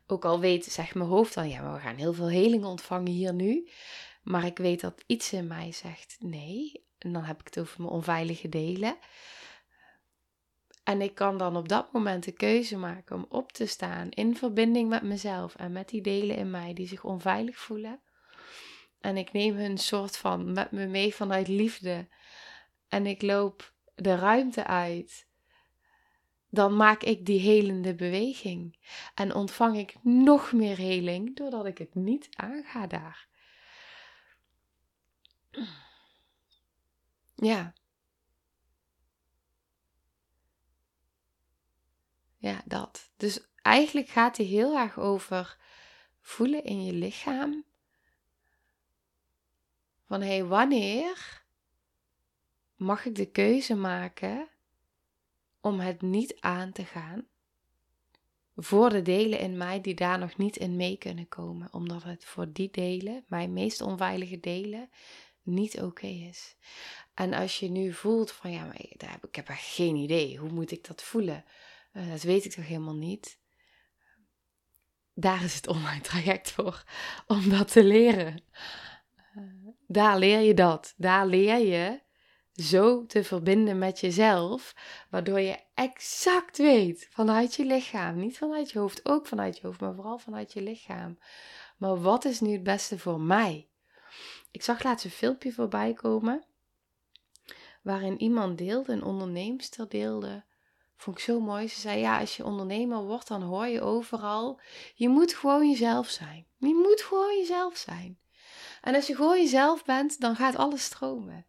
ook 0.06 0.24
al 0.24 0.40
weet, 0.40 0.64
zegt 0.64 0.94
mijn 0.94 1.08
hoofd 1.08 1.34
dan, 1.34 1.48
ja, 1.48 1.72
we 1.72 1.80
gaan 1.80 1.96
heel 1.96 2.14
veel 2.14 2.28
heling 2.28 2.64
ontvangen 2.64 3.12
hier 3.12 3.34
nu. 3.34 3.68
Maar 4.22 4.44
ik 4.44 4.58
weet 4.58 4.80
dat 4.80 5.04
iets 5.06 5.32
in 5.32 5.46
mij 5.46 5.72
zegt, 5.72 6.16
nee. 6.18 6.84
En 6.98 7.12
dan 7.12 7.24
heb 7.24 7.40
ik 7.40 7.46
het 7.46 7.58
over 7.58 7.80
mijn 7.80 7.92
onveilige 7.92 8.48
delen. 8.48 8.96
En 10.86 11.02
ik 11.02 11.14
kan 11.14 11.38
dan 11.38 11.56
op 11.56 11.68
dat 11.68 11.92
moment 11.92 12.24
de 12.24 12.32
keuze 12.32 12.76
maken 12.76 13.16
om 13.16 13.26
op 13.28 13.52
te 13.52 13.66
staan 13.66 14.08
in 14.10 14.36
verbinding 14.36 14.88
met 14.88 15.02
mezelf 15.02 15.54
en 15.54 15.72
met 15.72 15.88
die 15.88 16.02
delen 16.02 16.36
in 16.36 16.50
mij 16.50 16.74
die 16.74 16.86
zich 16.86 17.04
onveilig 17.04 17.58
voelen. 17.58 18.00
En 19.00 19.16
ik 19.16 19.32
neem 19.32 19.56
hun 19.56 19.78
soort 19.78 20.16
van 20.16 20.52
met 20.52 20.70
me 20.70 20.86
mee 20.86 21.14
vanuit 21.14 21.48
liefde. 21.48 22.08
En 22.88 23.06
ik 23.06 23.22
loop 23.22 23.72
de 23.94 24.14
ruimte 24.14 24.66
uit. 24.66 25.26
Dan 26.50 26.76
maak 26.76 27.02
ik 27.02 27.26
die 27.26 27.40
helende 27.40 27.94
beweging. 27.94 28.78
En 29.14 29.34
ontvang 29.34 29.76
ik 29.76 29.94
nog 30.02 30.52
meer 30.52 30.76
heling 30.76 31.36
doordat 31.36 31.66
ik 31.66 31.78
het 31.78 31.94
niet 31.94 32.28
aanga 32.30 32.86
daar. 32.86 33.28
Ja. 37.34 37.74
Ja, 42.46 42.62
dat. 42.64 43.10
Dus 43.16 43.40
eigenlijk 43.62 44.08
gaat 44.08 44.36
hij 44.36 44.46
heel 44.46 44.76
erg 44.76 44.98
over 44.98 45.56
voelen 46.20 46.64
in 46.64 46.84
je 46.84 46.92
lichaam. 46.92 47.64
Van 50.06 50.20
hé, 50.20 50.28
hey, 50.28 50.44
wanneer 50.44 51.44
mag 52.76 53.04
ik 53.04 53.14
de 53.14 53.30
keuze 53.30 53.74
maken 53.74 54.48
om 55.60 55.80
het 55.80 56.02
niet 56.02 56.40
aan 56.40 56.72
te 56.72 56.84
gaan? 56.84 57.26
Voor 58.56 58.90
de 58.90 59.02
delen 59.02 59.38
in 59.38 59.56
mij 59.56 59.80
die 59.80 59.94
daar 59.94 60.18
nog 60.18 60.36
niet 60.36 60.56
in 60.56 60.76
mee 60.76 60.96
kunnen 60.96 61.28
komen, 61.28 61.72
omdat 61.72 62.02
het 62.02 62.24
voor 62.24 62.52
die 62.52 62.70
delen, 62.70 63.24
mijn 63.28 63.52
meest 63.52 63.80
onveilige 63.80 64.40
delen, 64.40 64.90
niet 65.42 65.80
oké 65.80 66.06
is. 66.06 66.56
En 67.14 67.34
als 67.34 67.58
je 67.58 67.68
nu 67.68 67.92
voelt 67.92 68.32
van 68.32 68.50
ja, 68.50 68.64
maar 68.64 68.80
ik 69.20 69.34
heb 69.34 69.48
echt 69.48 69.74
geen 69.74 69.96
idee, 69.96 70.36
hoe 70.36 70.52
moet 70.52 70.70
ik 70.70 70.86
dat 70.86 71.02
voelen? 71.02 71.44
Uh, 71.96 72.10
dat 72.10 72.22
weet 72.22 72.44
ik 72.44 72.52
toch 72.52 72.66
helemaal 72.66 72.94
niet. 72.94 73.38
Daar 75.14 75.44
is 75.44 75.54
het 75.54 75.66
online 75.76 76.00
traject 76.00 76.50
voor, 76.50 76.84
om 77.26 77.48
dat 77.48 77.72
te 77.72 77.84
leren. 77.84 78.42
Uh, 79.36 79.42
daar 79.86 80.18
leer 80.18 80.40
je 80.40 80.54
dat. 80.54 80.94
Daar 80.96 81.26
leer 81.26 81.58
je 81.58 82.00
zo 82.52 83.06
te 83.06 83.24
verbinden 83.24 83.78
met 83.78 84.00
jezelf, 84.00 84.74
waardoor 85.10 85.40
je 85.40 85.58
exact 85.74 86.58
weet 86.58 87.08
vanuit 87.10 87.54
je 87.54 87.64
lichaam, 87.64 88.18
niet 88.18 88.38
vanuit 88.38 88.70
je 88.70 88.78
hoofd, 88.78 89.08
ook 89.08 89.26
vanuit 89.26 89.56
je 89.56 89.66
hoofd, 89.66 89.80
maar 89.80 89.94
vooral 89.94 90.18
vanuit 90.18 90.52
je 90.52 90.62
lichaam. 90.62 91.18
Maar 91.76 92.00
wat 92.00 92.24
is 92.24 92.40
nu 92.40 92.52
het 92.52 92.62
beste 92.62 92.98
voor 92.98 93.20
mij? 93.20 93.68
Ik 94.50 94.62
zag 94.62 94.82
laatst 94.82 95.04
een 95.04 95.10
filmpje 95.10 95.52
voorbij 95.52 95.92
komen 95.92 96.44
waarin 97.82 98.20
iemand 98.20 98.58
deelde, 98.58 98.92
een 98.92 99.02
onderneemster 99.02 99.88
deelde, 99.88 100.44
Vond 100.96 101.18
ik 101.18 101.24
zo 101.24 101.40
mooi. 101.40 101.68
Ze 101.68 101.80
zei: 101.80 102.00
Ja, 102.00 102.20
als 102.20 102.36
je 102.36 102.44
ondernemer 102.44 103.02
wordt, 103.02 103.28
dan 103.28 103.42
hoor 103.42 103.66
je 103.66 103.80
overal. 103.80 104.60
Je 104.94 105.08
moet 105.08 105.34
gewoon 105.34 105.70
jezelf 105.70 106.08
zijn. 106.08 106.46
Je 106.58 106.74
moet 106.74 107.02
gewoon 107.02 107.38
jezelf 107.38 107.76
zijn. 107.76 108.18
En 108.80 108.94
als 108.94 109.06
je 109.06 109.14
gewoon 109.14 109.42
jezelf 109.42 109.84
bent, 109.84 110.20
dan 110.20 110.36
gaat 110.36 110.56
alles 110.56 110.84
stromen. 110.84 111.46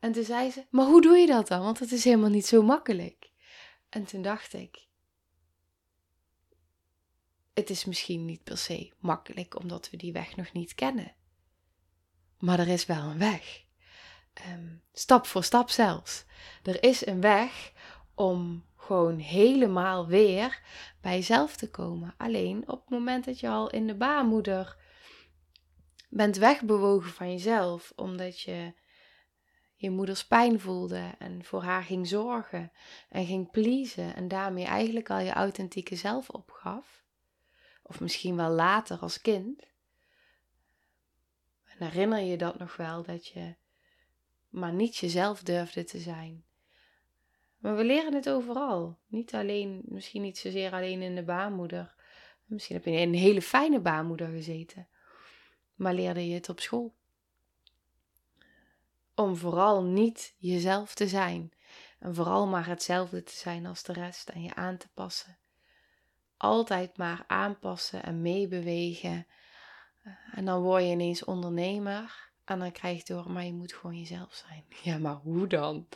En 0.00 0.12
toen 0.12 0.24
zei 0.24 0.50
ze: 0.50 0.66
Maar 0.70 0.86
hoe 0.86 1.02
doe 1.02 1.16
je 1.16 1.26
dat 1.26 1.48
dan? 1.48 1.62
Want 1.62 1.78
het 1.78 1.92
is 1.92 2.04
helemaal 2.04 2.30
niet 2.30 2.46
zo 2.46 2.62
makkelijk. 2.62 3.30
En 3.88 4.04
toen 4.04 4.22
dacht 4.22 4.52
ik: 4.52 4.86
Het 7.54 7.70
is 7.70 7.84
misschien 7.84 8.24
niet 8.24 8.42
per 8.42 8.58
se 8.58 8.92
makkelijk, 8.98 9.58
omdat 9.58 9.90
we 9.90 9.96
die 9.96 10.12
weg 10.12 10.36
nog 10.36 10.52
niet 10.52 10.74
kennen. 10.74 11.14
Maar 12.38 12.58
er 12.58 12.68
is 12.68 12.86
wel 12.86 13.02
een 13.02 13.18
weg. 13.18 13.64
Ehm, 14.32 14.76
stap 14.92 15.26
voor 15.26 15.44
stap 15.44 15.70
zelfs. 15.70 16.24
Er 16.62 16.82
is 16.82 17.06
een 17.06 17.20
weg 17.20 17.72
om 18.14 18.64
gewoon 18.90 19.18
helemaal 19.18 20.06
weer 20.06 20.62
bij 21.00 21.14
jezelf 21.14 21.56
te 21.56 21.70
komen. 21.70 22.14
Alleen 22.16 22.68
op 22.68 22.80
het 22.80 22.90
moment 22.90 23.24
dat 23.24 23.40
je 23.40 23.48
al 23.48 23.70
in 23.70 23.86
de 23.86 23.94
baarmoeder 23.94 24.76
bent 26.08 26.36
wegbewogen 26.36 27.10
van 27.10 27.30
jezelf, 27.30 27.92
omdat 27.96 28.40
je 28.40 28.74
je 29.74 29.90
moeders 29.90 30.26
pijn 30.26 30.60
voelde 30.60 31.14
en 31.18 31.44
voor 31.44 31.62
haar 31.62 31.82
ging 31.82 32.06
zorgen 32.06 32.72
en 33.08 33.26
ging 33.26 33.50
pleasen 33.50 34.14
en 34.14 34.28
daarmee 34.28 34.64
eigenlijk 34.64 35.10
al 35.10 35.18
je 35.18 35.32
authentieke 35.32 35.96
zelf 35.96 36.30
opgaf. 36.30 37.04
Of 37.82 38.00
misschien 38.00 38.36
wel 38.36 38.50
later 38.50 38.98
als 38.98 39.20
kind. 39.20 39.66
En 41.64 41.86
herinner 41.86 42.20
je 42.20 42.36
dat 42.36 42.58
nog 42.58 42.76
wel 42.76 43.02
dat 43.02 43.26
je 43.26 43.54
maar 44.48 44.72
niet 44.72 44.96
jezelf 44.96 45.42
durfde 45.42 45.84
te 45.84 45.98
zijn. 45.98 46.44
Maar 47.60 47.76
we 47.76 47.84
leren 47.84 48.14
het 48.14 48.28
overal. 48.28 48.98
Niet 49.06 49.34
alleen, 49.34 49.82
misschien 49.84 50.22
niet 50.22 50.38
zozeer 50.38 50.72
alleen 50.72 51.02
in 51.02 51.14
de 51.14 51.22
baarmoeder. 51.22 51.94
Misschien 52.44 52.76
heb 52.76 52.84
je 52.84 52.90
in 52.90 53.08
een 53.08 53.14
hele 53.14 53.42
fijne 53.42 53.80
baarmoeder 53.80 54.28
gezeten. 54.28 54.88
Maar 55.74 55.94
leerde 55.94 56.28
je 56.28 56.34
het 56.34 56.48
op 56.48 56.60
school. 56.60 56.94
Om 59.14 59.36
vooral 59.36 59.84
niet 59.84 60.34
jezelf 60.38 60.94
te 60.94 61.08
zijn. 61.08 61.52
En 61.98 62.14
vooral 62.14 62.46
maar 62.46 62.66
hetzelfde 62.66 63.22
te 63.22 63.36
zijn 63.36 63.66
als 63.66 63.82
de 63.82 63.92
rest 63.92 64.28
en 64.28 64.42
je 64.42 64.54
aan 64.54 64.76
te 64.76 64.88
passen. 64.94 65.38
Altijd 66.36 66.96
maar 66.96 67.24
aanpassen 67.26 68.02
en 68.02 68.22
meebewegen. 68.22 69.26
En 70.32 70.44
dan 70.44 70.62
word 70.62 70.82
je 70.82 70.88
ineens 70.88 71.24
ondernemer. 71.24 72.30
En 72.44 72.58
dan 72.58 72.72
krijg 72.72 73.06
je 73.06 73.14
door, 73.14 73.30
maar 73.30 73.44
je 73.44 73.52
moet 73.52 73.72
gewoon 73.72 73.98
jezelf 73.98 74.34
zijn. 74.34 74.64
Ja, 74.82 74.98
maar 74.98 75.14
hoe 75.14 75.46
dan? 75.46 75.88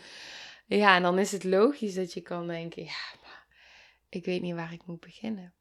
Ja, 0.66 0.96
en 0.96 1.02
dan 1.02 1.18
is 1.18 1.32
het 1.32 1.44
logisch 1.44 1.94
dat 1.94 2.12
je 2.12 2.20
kan 2.20 2.46
denken, 2.46 2.82
ja, 2.84 3.18
maar 3.22 3.46
ik 4.08 4.24
weet 4.24 4.42
niet 4.42 4.54
waar 4.54 4.72
ik 4.72 4.86
moet 4.86 5.00
beginnen. 5.00 5.54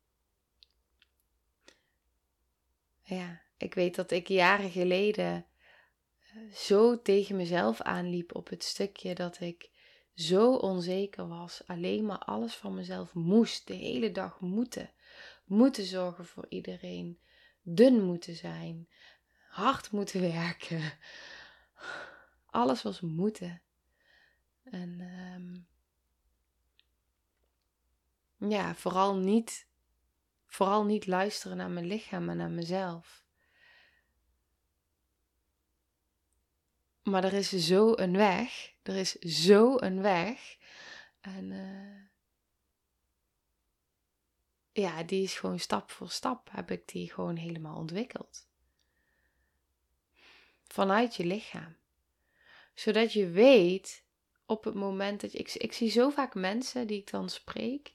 Ja, 3.01 3.41
ik 3.57 3.73
weet 3.73 3.95
dat 3.95 4.11
ik 4.11 4.27
jaren 4.27 4.69
geleden 4.69 5.45
eh, 6.19 6.53
zo 6.53 7.01
tegen 7.01 7.35
mezelf 7.35 7.81
aanliep 7.81 8.35
op 8.35 8.49
het 8.49 8.63
stukje 8.63 9.15
dat 9.15 9.39
ik 9.39 9.69
zo 10.15 10.55
onzeker 10.55 11.27
was, 11.27 11.61
alleen 11.65 12.05
maar 12.05 12.17
alles 12.17 12.55
van 12.55 12.73
mezelf 12.73 13.13
moest, 13.13 13.67
de 13.67 13.73
hele 13.73 14.11
dag 14.11 14.39
moeten, 14.39 14.91
moeten 15.45 15.83
zorgen 15.83 16.25
voor 16.25 16.45
iedereen, 16.49 17.19
dun 17.61 18.03
moeten 18.03 18.35
zijn, 18.35 18.87
hard 19.49 19.91
moeten 19.91 20.21
werken. 20.31 20.81
Alles 22.45 22.81
was 22.81 23.01
moeten. 23.01 23.61
En 24.73 25.01
um, 25.01 25.67
ja, 28.49 28.75
vooral 28.75 29.15
niet, 29.15 29.67
vooral 30.45 30.85
niet 30.85 31.07
luisteren 31.07 31.57
naar 31.57 31.69
mijn 31.69 31.85
lichaam 31.85 32.29
en 32.29 32.37
naar 32.37 32.51
mezelf. 32.51 33.25
Maar 37.03 37.23
er 37.23 37.33
is 37.33 37.49
zo 37.49 37.93
een 37.95 38.17
weg. 38.17 38.73
Er 38.83 38.95
is 38.95 39.11
zo 39.19 39.77
een 39.79 40.01
weg. 40.01 40.57
En 41.21 41.51
uh, 41.51 42.01
ja, 44.71 45.03
die 45.03 45.23
is 45.23 45.33
gewoon 45.33 45.59
stap 45.59 45.91
voor 45.91 46.09
stap 46.09 46.49
heb 46.51 46.71
ik 46.71 46.87
die 46.87 47.13
gewoon 47.13 47.35
helemaal 47.35 47.77
ontwikkeld. 47.77 48.47
Vanuit 50.67 51.15
je 51.15 51.25
lichaam. 51.25 51.75
Zodat 52.73 53.13
je 53.13 53.29
weet 53.29 54.02
op 54.45 54.63
het 54.63 54.73
moment 54.73 55.21
dat 55.21 55.31
je. 55.31 55.37
Ik, 55.37 55.53
ik 55.53 55.73
zie 55.73 55.89
zo 55.89 56.09
vaak 56.09 56.33
mensen 56.33 56.87
die 56.87 56.99
ik 56.99 57.11
dan 57.11 57.29
spreek. 57.29 57.93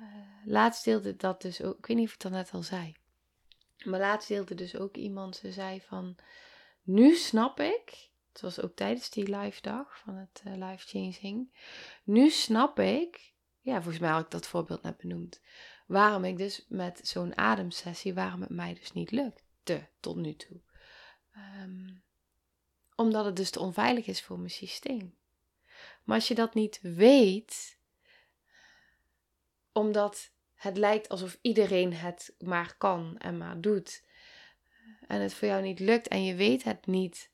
Uh, 0.00 0.06
laatst 0.44 0.84
deelde 0.84 1.16
dat 1.16 1.42
dus 1.42 1.62
ook. 1.62 1.78
Ik 1.78 1.86
weet 1.86 1.96
niet 1.96 2.06
of 2.06 2.14
ik 2.14 2.20
dat 2.20 2.32
net 2.32 2.50
al 2.52 2.62
zei. 2.62 2.94
Maar 3.84 4.00
laatst 4.00 4.28
deelde 4.28 4.54
dus 4.54 4.76
ook 4.76 4.96
iemand. 4.96 5.36
Ze 5.36 5.52
zei 5.52 5.80
van. 5.80 6.16
Nu 6.82 7.14
snap 7.14 7.60
ik. 7.60 8.10
Het 8.32 8.40
was 8.40 8.60
ook 8.60 8.76
tijdens 8.76 9.10
die 9.10 9.36
live 9.36 9.62
dag 9.62 9.98
van 9.98 10.14
het 10.14 10.42
uh, 10.46 10.68
life 10.68 10.86
changing. 10.86 11.50
Nu 12.04 12.30
snap 12.30 12.78
ik. 12.78 13.32
Ja, 13.60 13.74
volgens 13.74 13.98
mij 13.98 14.10
had 14.10 14.24
ik 14.24 14.30
dat 14.30 14.46
voorbeeld 14.46 14.82
net 14.82 14.96
benoemd. 14.96 15.40
Waarom 15.86 16.24
ik 16.24 16.36
dus 16.36 16.64
met 16.68 17.00
zo'n 17.02 17.36
ademsessie, 17.36 18.14
waarom 18.14 18.40
het 18.40 18.50
mij 18.50 18.74
dus 18.74 18.92
niet 18.92 19.10
lukte 19.10 19.88
tot 20.00 20.16
nu 20.16 20.36
toe. 20.36 20.60
Um, 21.62 22.02
omdat 22.96 23.24
het 23.24 23.36
dus 23.36 23.50
te 23.50 23.60
onveilig 23.60 24.06
is 24.06 24.22
voor 24.22 24.38
mijn 24.38 24.50
systeem. 24.50 25.15
Maar 26.06 26.16
als 26.16 26.28
je 26.28 26.34
dat 26.34 26.54
niet 26.54 26.78
weet, 26.82 27.78
omdat 29.72 30.32
het 30.54 30.76
lijkt 30.76 31.08
alsof 31.08 31.38
iedereen 31.40 31.92
het 31.92 32.34
maar 32.38 32.76
kan 32.76 33.18
en 33.18 33.38
maar 33.38 33.60
doet, 33.60 34.04
en 35.06 35.20
het 35.20 35.34
voor 35.34 35.48
jou 35.48 35.62
niet 35.62 35.80
lukt 35.80 36.08
en 36.08 36.24
je 36.24 36.34
weet 36.34 36.62
het 36.62 36.86
niet, 36.86 37.30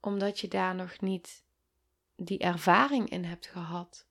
omdat 0.00 0.40
je 0.40 0.48
daar 0.48 0.74
nog 0.74 1.00
niet 1.00 1.44
die 2.16 2.38
ervaring 2.38 3.08
in 3.08 3.24
hebt 3.24 3.46
gehad, 3.46 4.06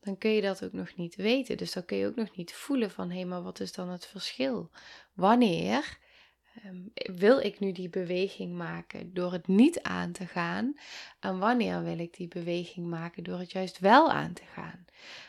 dan 0.00 0.18
kun 0.18 0.30
je 0.30 0.40
dat 0.40 0.64
ook 0.64 0.72
nog 0.72 0.96
niet 0.96 1.14
weten. 1.14 1.56
Dus 1.56 1.72
dan 1.72 1.84
kun 1.84 1.96
je 1.96 2.06
ook 2.06 2.16
nog 2.16 2.36
niet 2.36 2.52
voelen 2.52 2.90
van 2.90 3.10
hé, 3.10 3.24
maar 3.24 3.42
wat 3.42 3.60
is 3.60 3.72
dan 3.72 3.88
het 3.88 4.06
verschil? 4.06 4.70
Wanneer 5.12 5.98
Ehm, 6.54 7.16
wil 7.16 7.38
ik 7.38 7.60
nu 7.60 7.72
die 7.72 7.88
beweging 7.88 8.54
maken 8.54 9.14
door 9.14 9.32
het 9.32 9.46
niet 9.46 9.82
aan 9.82 10.12
te 10.12 10.26
gaan? 10.26 10.74
En 11.20 11.38
wanneer 11.38 11.82
wil 11.82 11.98
ik 11.98 12.16
die 12.16 12.28
beweging 12.28 12.86
maken 12.86 13.22
door 13.22 13.38
het 13.38 13.52
juist 13.52 13.78
wel 13.78 14.10
aan 14.10 14.32
te 14.32 14.44
gaan? 14.44 14.84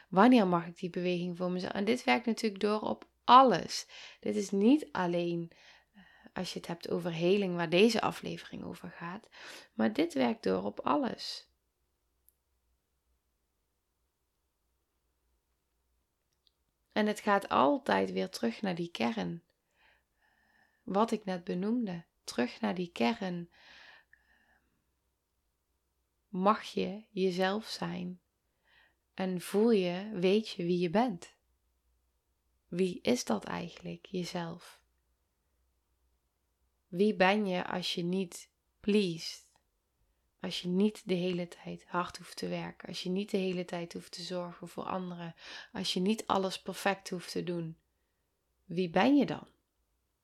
Wanneer 0.09 0.47
mag 0.47 0.67
ik 0.67 0.77
die 0.77 0.89
beweging 0.89 1.37
voor 1.37 1.51
mezelf? 1.51 1.71
En 1.71 1.85
dit 1.85 2.03
werkt 2.03 2.25
natuurlijk 2.25 2.61
door 2.61 2.81
op 2.81 3.07
alles. 3.23 3.87
Dit 4.19 4.35
is 4.35 4.51
niet 4.51 4.87
alleen 4.91 5.51
eh, 5.93 6.01
als 6.33 6.53
je 6.53 6.59
het 6.59 6.67
hebt 6.67 6.89
over 6.89 7.13
heling, 7.13 7.55
waar 7.55 7.69
deze 7.69 8.01
aflevering 8.01 8.63
over 8.63 8.89
gaat, 8.89 9.29
maar 9.73 9.93
dit 9.93 10.13
werkt 10.13 10.43
door 10.43 10.63
op 10.63 10.79
alles. 10.79 11.47
En 16.91 17.07
het 17.07 17.19
gaat 17.19 17.49
altijd 17.49 18.11
weer 18.11 18.29
terug 18.29 18.61
naar 18.61 18.75
die 18.75 18.91
kern 18.91 19.43
wat 20.83 21.11
ik 21.11 21.25
net 21.25 21.43
benoemde, 21.43 22.05
terug 22.23 22.59
naar 22.59 22.75
die 22.75 22.91
kern. 22.91 23.49
Mag 26.27 26.63
je 26.63 27.03
jezelf 27.09 27.67
zijn 27.67 28.21
en 29.13 29.41
voel 29.41 29.71
je, 29.71 30.09
weet 30.13 30.49
je 30.49 30.63
wie 30.63 30.79
je 30.79 30.89
bent? 30.89 31.35
Wie 32.67 33.01
is 33.01 33.25
dat 33.25 33.43
eigenlijk, 33.43 34.05
jezelf? 34.05 34.81
Wie 36.87 37.15
ben 37.15 37.47
je 37.47 37.67
als 37.67 37.93
je 37.95 38.03
niet 38.03 38.49
pleased? 38.79 39.51
Als 40.39 40.61
je 40.61 40.67
niet 40.67 41.07
de 41.07 41.13
hele 41.13 41.47
tijd 41.47 41.85
hard 41.87 42.17
hoeft 42.17 42.37
te 42.37 42.47
werken, 42.47 42.87
als 42.87 43.03
je 43.03 43.09
niet 43.09 43.31
de 43.31 43.37
hele 43.37 43.65
tijd 43.65 43.93
hoeft 43.93 44.11
te 44.11 44.21
zorgen 44.21 44.67
voor 44.67 44.83
anderen, 44.83 45.35
als 45.71 45.93
je 45.93 45.99
niet 45.99 46.27
alles 46.27 46.61
perfect 46.61 47.09
hoeft 47.09 47.31
te 47.31 47.43
doen. 47.43 47.77
Wie 48.63 48.89
ben 48.89 49.15
je 49.15 49.25
dan? 49.25 49.47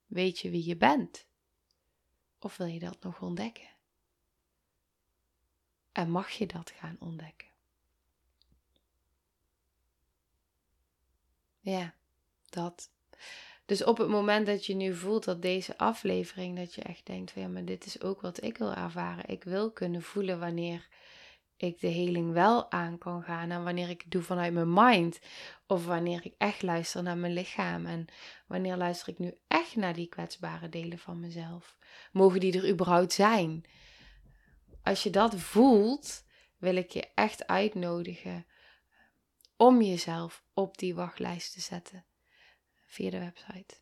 Weet 0.10 0.40
je 0.40 0.50
wie 0.50 0.66
je 0.66 0.78
bent? 0.78 1.28
Of 2.40 2.58
wil 2.58 2.68
je 2.68 2.80
dat 2.80 3.04
nog 3.04 3.22
ontdekken? 3.22 3.70
En 5.92 6.12
mag 6.12 6.30
je 6.30 6.46
dat 6.46 6.70
gaan 6.70 6.96
ontdekken? 7.00 7.48
Ja, 11.60 11.94
dat. 12.50 12.92
Dus 13.66 13.84
op 13.84 13.98
het 13.98 14.08
moment 14.08 14.46
dat 14.46 14.66
je 14.66 14.74
nu 14.74 14.96
voelt 14.96 15.24
dat 15.24 15.42
deze 15.42 15.78
aflevering, 15.78 16.58
dat 16.58 16.76
je 16.76 16.82
echt 16.82 17.06
denkt 17.06 17.32
van 17.32 17.42
ja, 17.42 17.48
maar 17.48 17.66
dit 17.66 17.86
is 17.86 18.02
ook 18.02 18.22
wat 18.22 18.44
ik 18.44 18.58
wil 18.58 18.74
ervaren. 18.74 19.30
Ik 19.30 19.44
wil 19.44 19.72
kunnen 19.72 20.02
voelen 20.02 20.40
wanneer 20.40 20.88
ik 21.62 21.80
de 21.80 21.88
heling 21.88 22.34
wel 22.34 22.72
aan 22.72 22.98
kan 22.98 23.24
gaan. 23.24 23.52
En 23.52 23.64
wanneer 23.64 23.90
ik 23.90 24.02
het 24.02 24.12
doe 24.12 24.22
vanuit 24.22 24.54
mijn 24.54 24.74
mind. 24.74 25.20
Of 25.68 25.86
wanneer 25.86 26.26
ik 26.26 26.34
echt 26.38 26.62
luister 26.62 27.04
naar 27.04 27.18
mijn 27.18 27.34
lichaam. 27.34 27.86
En 27.86 28.06
wanneer 28.48 28.78
luister 28.78 29.10
ik 29.10 29.20
nu 29.20 29.38
echt 29.48 29.76
naar 29.76 29.94
die 29.94 30.08
kwetsbare 30.08 30.70
delen 30.70 31.00
van 31.00 31.20
mezelf. 31.20 31.78
Mogen 32.12 32.40
die 32.40 32.58
er 32.58 32.70
überhaupt 32.70 33.14
zijn? 33.14 33.66
Als 34.84 35.04
je 35.04 35.10
dat 35.10 35.36
voelt, 35.36 36.26
wil 36.58 36.76
ik 36.76 36.92
je 36.92 37.08
echt 37.16 37.48
uitnodigen 37.48 38.46
om 39.58 39.82
jezelf 39.82 40.44
op 40.54 40.78
die 40.78 40.96
wachtlijst 40.96 41.54
te 41.54 41.62
zetten 41.62 42.06
via 42.86 43.10
de 43.10 43.20
website. 43.20 43.76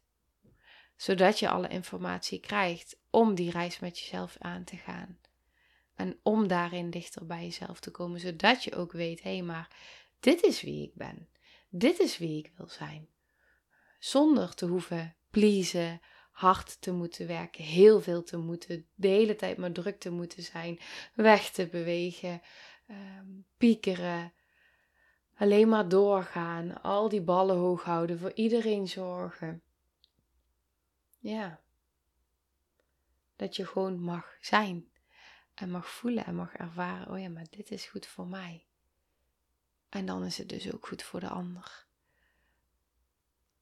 Zodat 0.95 1.39
je 1.39 1.49
alle 1.49 1.67
informatie 1.67 2.39
krijgt 2.39 2.99
om 3.09 3.35
die 3.35 3.51
reis 3.51 3.79
met 3.79 3.99
jezelf 3.99 4.35
aan 4.39 4.63
te 4.63 4.77
gaan. 4.77 5.19
En 5.97 6.19
om 6.23 6.47
daarin 6.47 6.89
dichter 6.89 7.25
bij 7.25 7.43
jezelf 7.43 7.79
te 7.79 7.91
komen, 7.91 8.19
zodat 8.19 8.63
je 8.63 8.75
ook 8.75 8.91
weet: 8.91 9.23
hé, 9.23 9.33
hey, 9.33 9.43
maar 9.43 9.75
dit 10.19 10.43
is 10.43 10.61
wie 10.61 10.83
ik 10.83 10.93
ben. 10.93 11.27
Dit 11.69 11.99
is 11.99 12.17
wie 12.17 12.37
ik 12.37 12.51
wil 12.57 12.67
zijn. 12.67 13.07
Zonder 13.99 14.53
te 14.53 14.65
hoeven 14.65 15.15
pleasen, 15.29 16.01
hard 16.31 16.81
te 16.81 16.91
moeten 16.91 17.27
werken, 17.27 17.63
heel 17.63 18.01
veel 18.01 18.23
te 18.23 18.37
moeten, 18.37 18.87
de 18.95 19.07
hele 19.07 19.35
tijd 19.35 19.57
maar 19.57 19.71
druk 19.71 19.99
te 19.99 20.09
moeten 20.09 20.43
zijn, 20.43 20.79
weg 21.13 21.51
te 21.51 21.67
bewegen, 21.67 22.41
um, 22.89 23.45
piekeren, 23.57 24.33
alleen 25.35 25.69
maar 25.69 25.89
doorgaan, 25.89 26.81
al 26.81 27.09
die 27.09 27.21
ballen 27.21 27.55
hoog 27.55 27.83
houden, 27.83 28.19
voor 28.19 28.33
iedereen 28.33 28.87
zorgen. 28.87 29.61
Ja. 31.19 31.61
Dat 33.35 33.55
je 33.55 33.65
gewoon 33.65 33.99
mag 33.99 34.37
zijn. 34.41 34.86
En 35.57 35.71
mag 35.71 35.89
voelen 35.89 36.25
en 36.25 36.35
mag 36.35 36.53
ervaren. 36.53 37.09
Oh 37.09 37.19
ja, 37.19 37.29
maar 37.29 37.47
dit 37.49 37.71
is 37.71 37.85
goed 37.85 38.05
voor 38.05 38.27
mij. 38.27 38.65
En 39.89 40.05
dan 40.05 40.25
is 40.25 40.37
het 40.37 40.49
dus 40.49 40.73
ook 40.73 40.87
goed 40.87 41.03
voor 41.03 41.19
de 41.19 41.29
ander. 41.29 41.85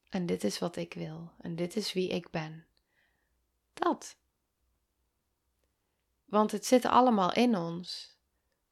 En 0.08 0.26
dit 0.26 0.44
is 0.44 0.58
wat 0.58 0.76
ik 0.76 0.94
wil. 0.94 1.32
En 1.38 1.56
dit 1.56 1.76
is 1.76 1.92
wie 1.92 2.08
ik 2.08 2.30
ben. 2.30 2.66
Dat. 3.72 4.16
Want 6.24 6.52
het 6.52 6.66
zit 6.66 6.84
allemaal 6.84 7.32
in 7.32 7.56
ons. 7.56 8.16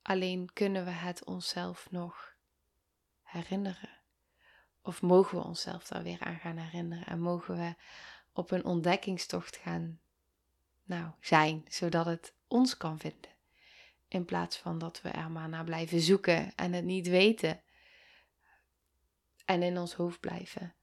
Alleen 0.03 0.53
kunnen 0.53 0.85
we 0.85 0.91
het 0.91 1.25
onszelf 1.25 1.91
nog 1.91 2.35
herinneren. 3.23 4.01
Of 4.83 5.03
mogen 5.03 5.39
we 5.39 5.45
onszelf 5.45 5.87
daar 5.87 6.03
weer 6.03 6.21
aan 6.21 6.39
gaan 6.39 6.57
herinneren? 6.57 7.07
En 7.07 7.21
mogen 7.21 7.57
we 7.57 7.75
op 8.33 8.51
een 8.51 8.65
ontdekkingstocht 8.65 9.57
gaan 9.57 10.01
nou, 10.85 11.11
zijn, 11.21 11.65
zodat 11.69 12.07
het 12.07 12.35
ons 12.49 12.77
kan 12.77 12.99
vinden. 12.99 13.31
In 14.09 14.25
plaats 14.25 14.57
van 14.57 14.79
dat 14.79 15.03
we 15.03 15.09
er 15.09 15.31
maar 15.31 15.49
naar 15.49 15.65
blijven 15.65 16.01
zoeken 16.01 16.55
en 16.55 16.73
het 16.73 16.85
niet 16.85 17.09
weten. 17.09 17.63
En 19.45 19.63
in 19.63 19.79
ons 19.79 19.95
hoofd 19.95 20.21
blijven. 20.21 20.75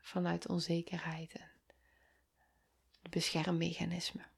Vanuit 0.00 0.48
onzekerheid 0.48 1.34
en 1.34 1.50
beschermmechanismen. 3.10 4.30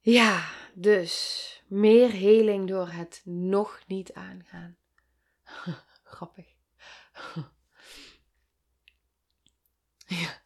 Ja, 0.00 0.50
dus 0.74 1.62
meer 1.66 2.10
heling 2.10 2.68
door 2.68 2.88
het 2.88 3.20
nog 3.24 3.82
niet 3.86 4.12
aangaan. 4.12 4.76
Grappig. 6.04 6.46
ja. 10.06 10.44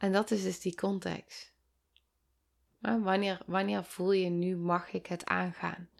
En 0.00 0.12
dat 0.12 0.30
is 0.30 0.42
dus 0.42 0.60
die 0.60 0.74
context. 0.74 1.52
wanneer, 2.78 3.42
wanneer 3.46 3.84
voel 3.84 4.12
je 4.12 4.28
nu 4.28 4.56
mag 4.56 4.92
ik 4.92 5.06
het 5.06 5.24
aangaan? 5.24 5.90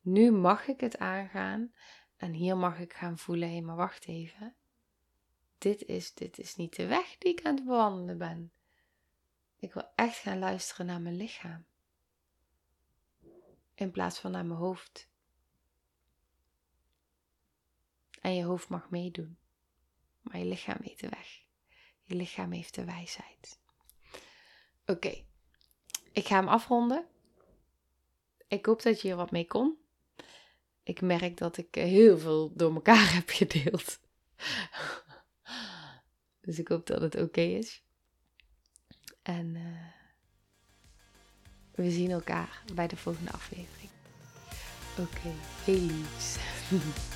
Nu 0.00 0.30
mag 0.30 0.66
ik 0.66 0.80
het 0.80 0.98
aangaan 0.98 1.74
en 2.16 2.32
hier 2.32 2.56
mag 2.56 2.78
ik 2.78 2.92
gaan 2.92 3.18
voelen, 3.18 3.50
hé, 3.50 3.60
maar 3.60 3.76
wacht 3.76 4.06
even. 4.06 4.54
Dit 5.58 5.84
is, 5.84 6.14
dit 6.14 6.38
is 6.38 6.56
niet 6.56 6.76
de 6.76 6.86
weg 6.86 7.18
die 7.18 7.32
ik 7.32 7.44
aan 7.44 7.54
het 7.54 7.64
bewandelen 7.64 8.18
ben. 8.18 8.52
Ik 9.56 9.72
wil 9.72 9.88
echt 9.94 10.18
gaan 10.18 10.38
luisteren 10.38 10.86
naar 10.86 11.00
mijn 11.00 11.16
lichaam. 11.16 11.66
In 13.74 13.90
plaats 13.90 14.18
van 14.18 14.30
naar 14.30 14.46
mijn 14.46 14.58
hoofd. 14.58 15.08
En 18.20 18.34
je 18.34 18.44
hoofd 18.44 18.68
mag 18.68 18.90
meedoen. 18.90 19.38
Maar 20.20 20.38
je 20.38 20.44
lichaam 20.44 20.78
weet 20.80 21.00
de 21.00 21.08
weg. 21.08 21.45
Je 22.06 22.14
lichaam 22.14 22.52
heeft 22.52 22.74
de 22.74 22.84
wijsheid. 22.84 23.58
Oké, 24.86 25.24
ik 26.12 26.26
ga 26.26 26.36
hem 26.36 26.48
afronden. 26.48 27.06
Ik 28.48 28.66
hoop 28.66 28.82
dat 28.82 29.00
je 29.00 29.08
hier 29.08 29.16
wat 29.16 29.30
mee 29.30 29.46
kon. 29.46 29.76
Ik 30.82 31.00
merk 31.00 31.36
dat 31.36 31.56
ik 31.56 31.74
heel 31.74 32.18
veel 32.18 32.52
door 32.54 32.74
elkaar 32.74 33.14
heb 33.14 33.28
gedeeld. 33.28 34.00
dus 36.40 36.58
ik 36.58 36.68
hoop 36.68 36.86
dat 36.86 37.00
het 37.00 37.16
oké 37.16 37.40
is. 37.40 37.82
En 39.22 39.54
uh, 39.54 39.86
we 41.74 41.90
zien 41.90 42.10
elkaar 42.10 42.62
bij 42.74 42.86
de 42.86 42.96
volgende 42.96 43.32
aflevering. 43.32 43.90
Oké, 44.98 45.00
okay, 45.00 45.32
heel 45.64 45.80
liefs. 45.80 46.36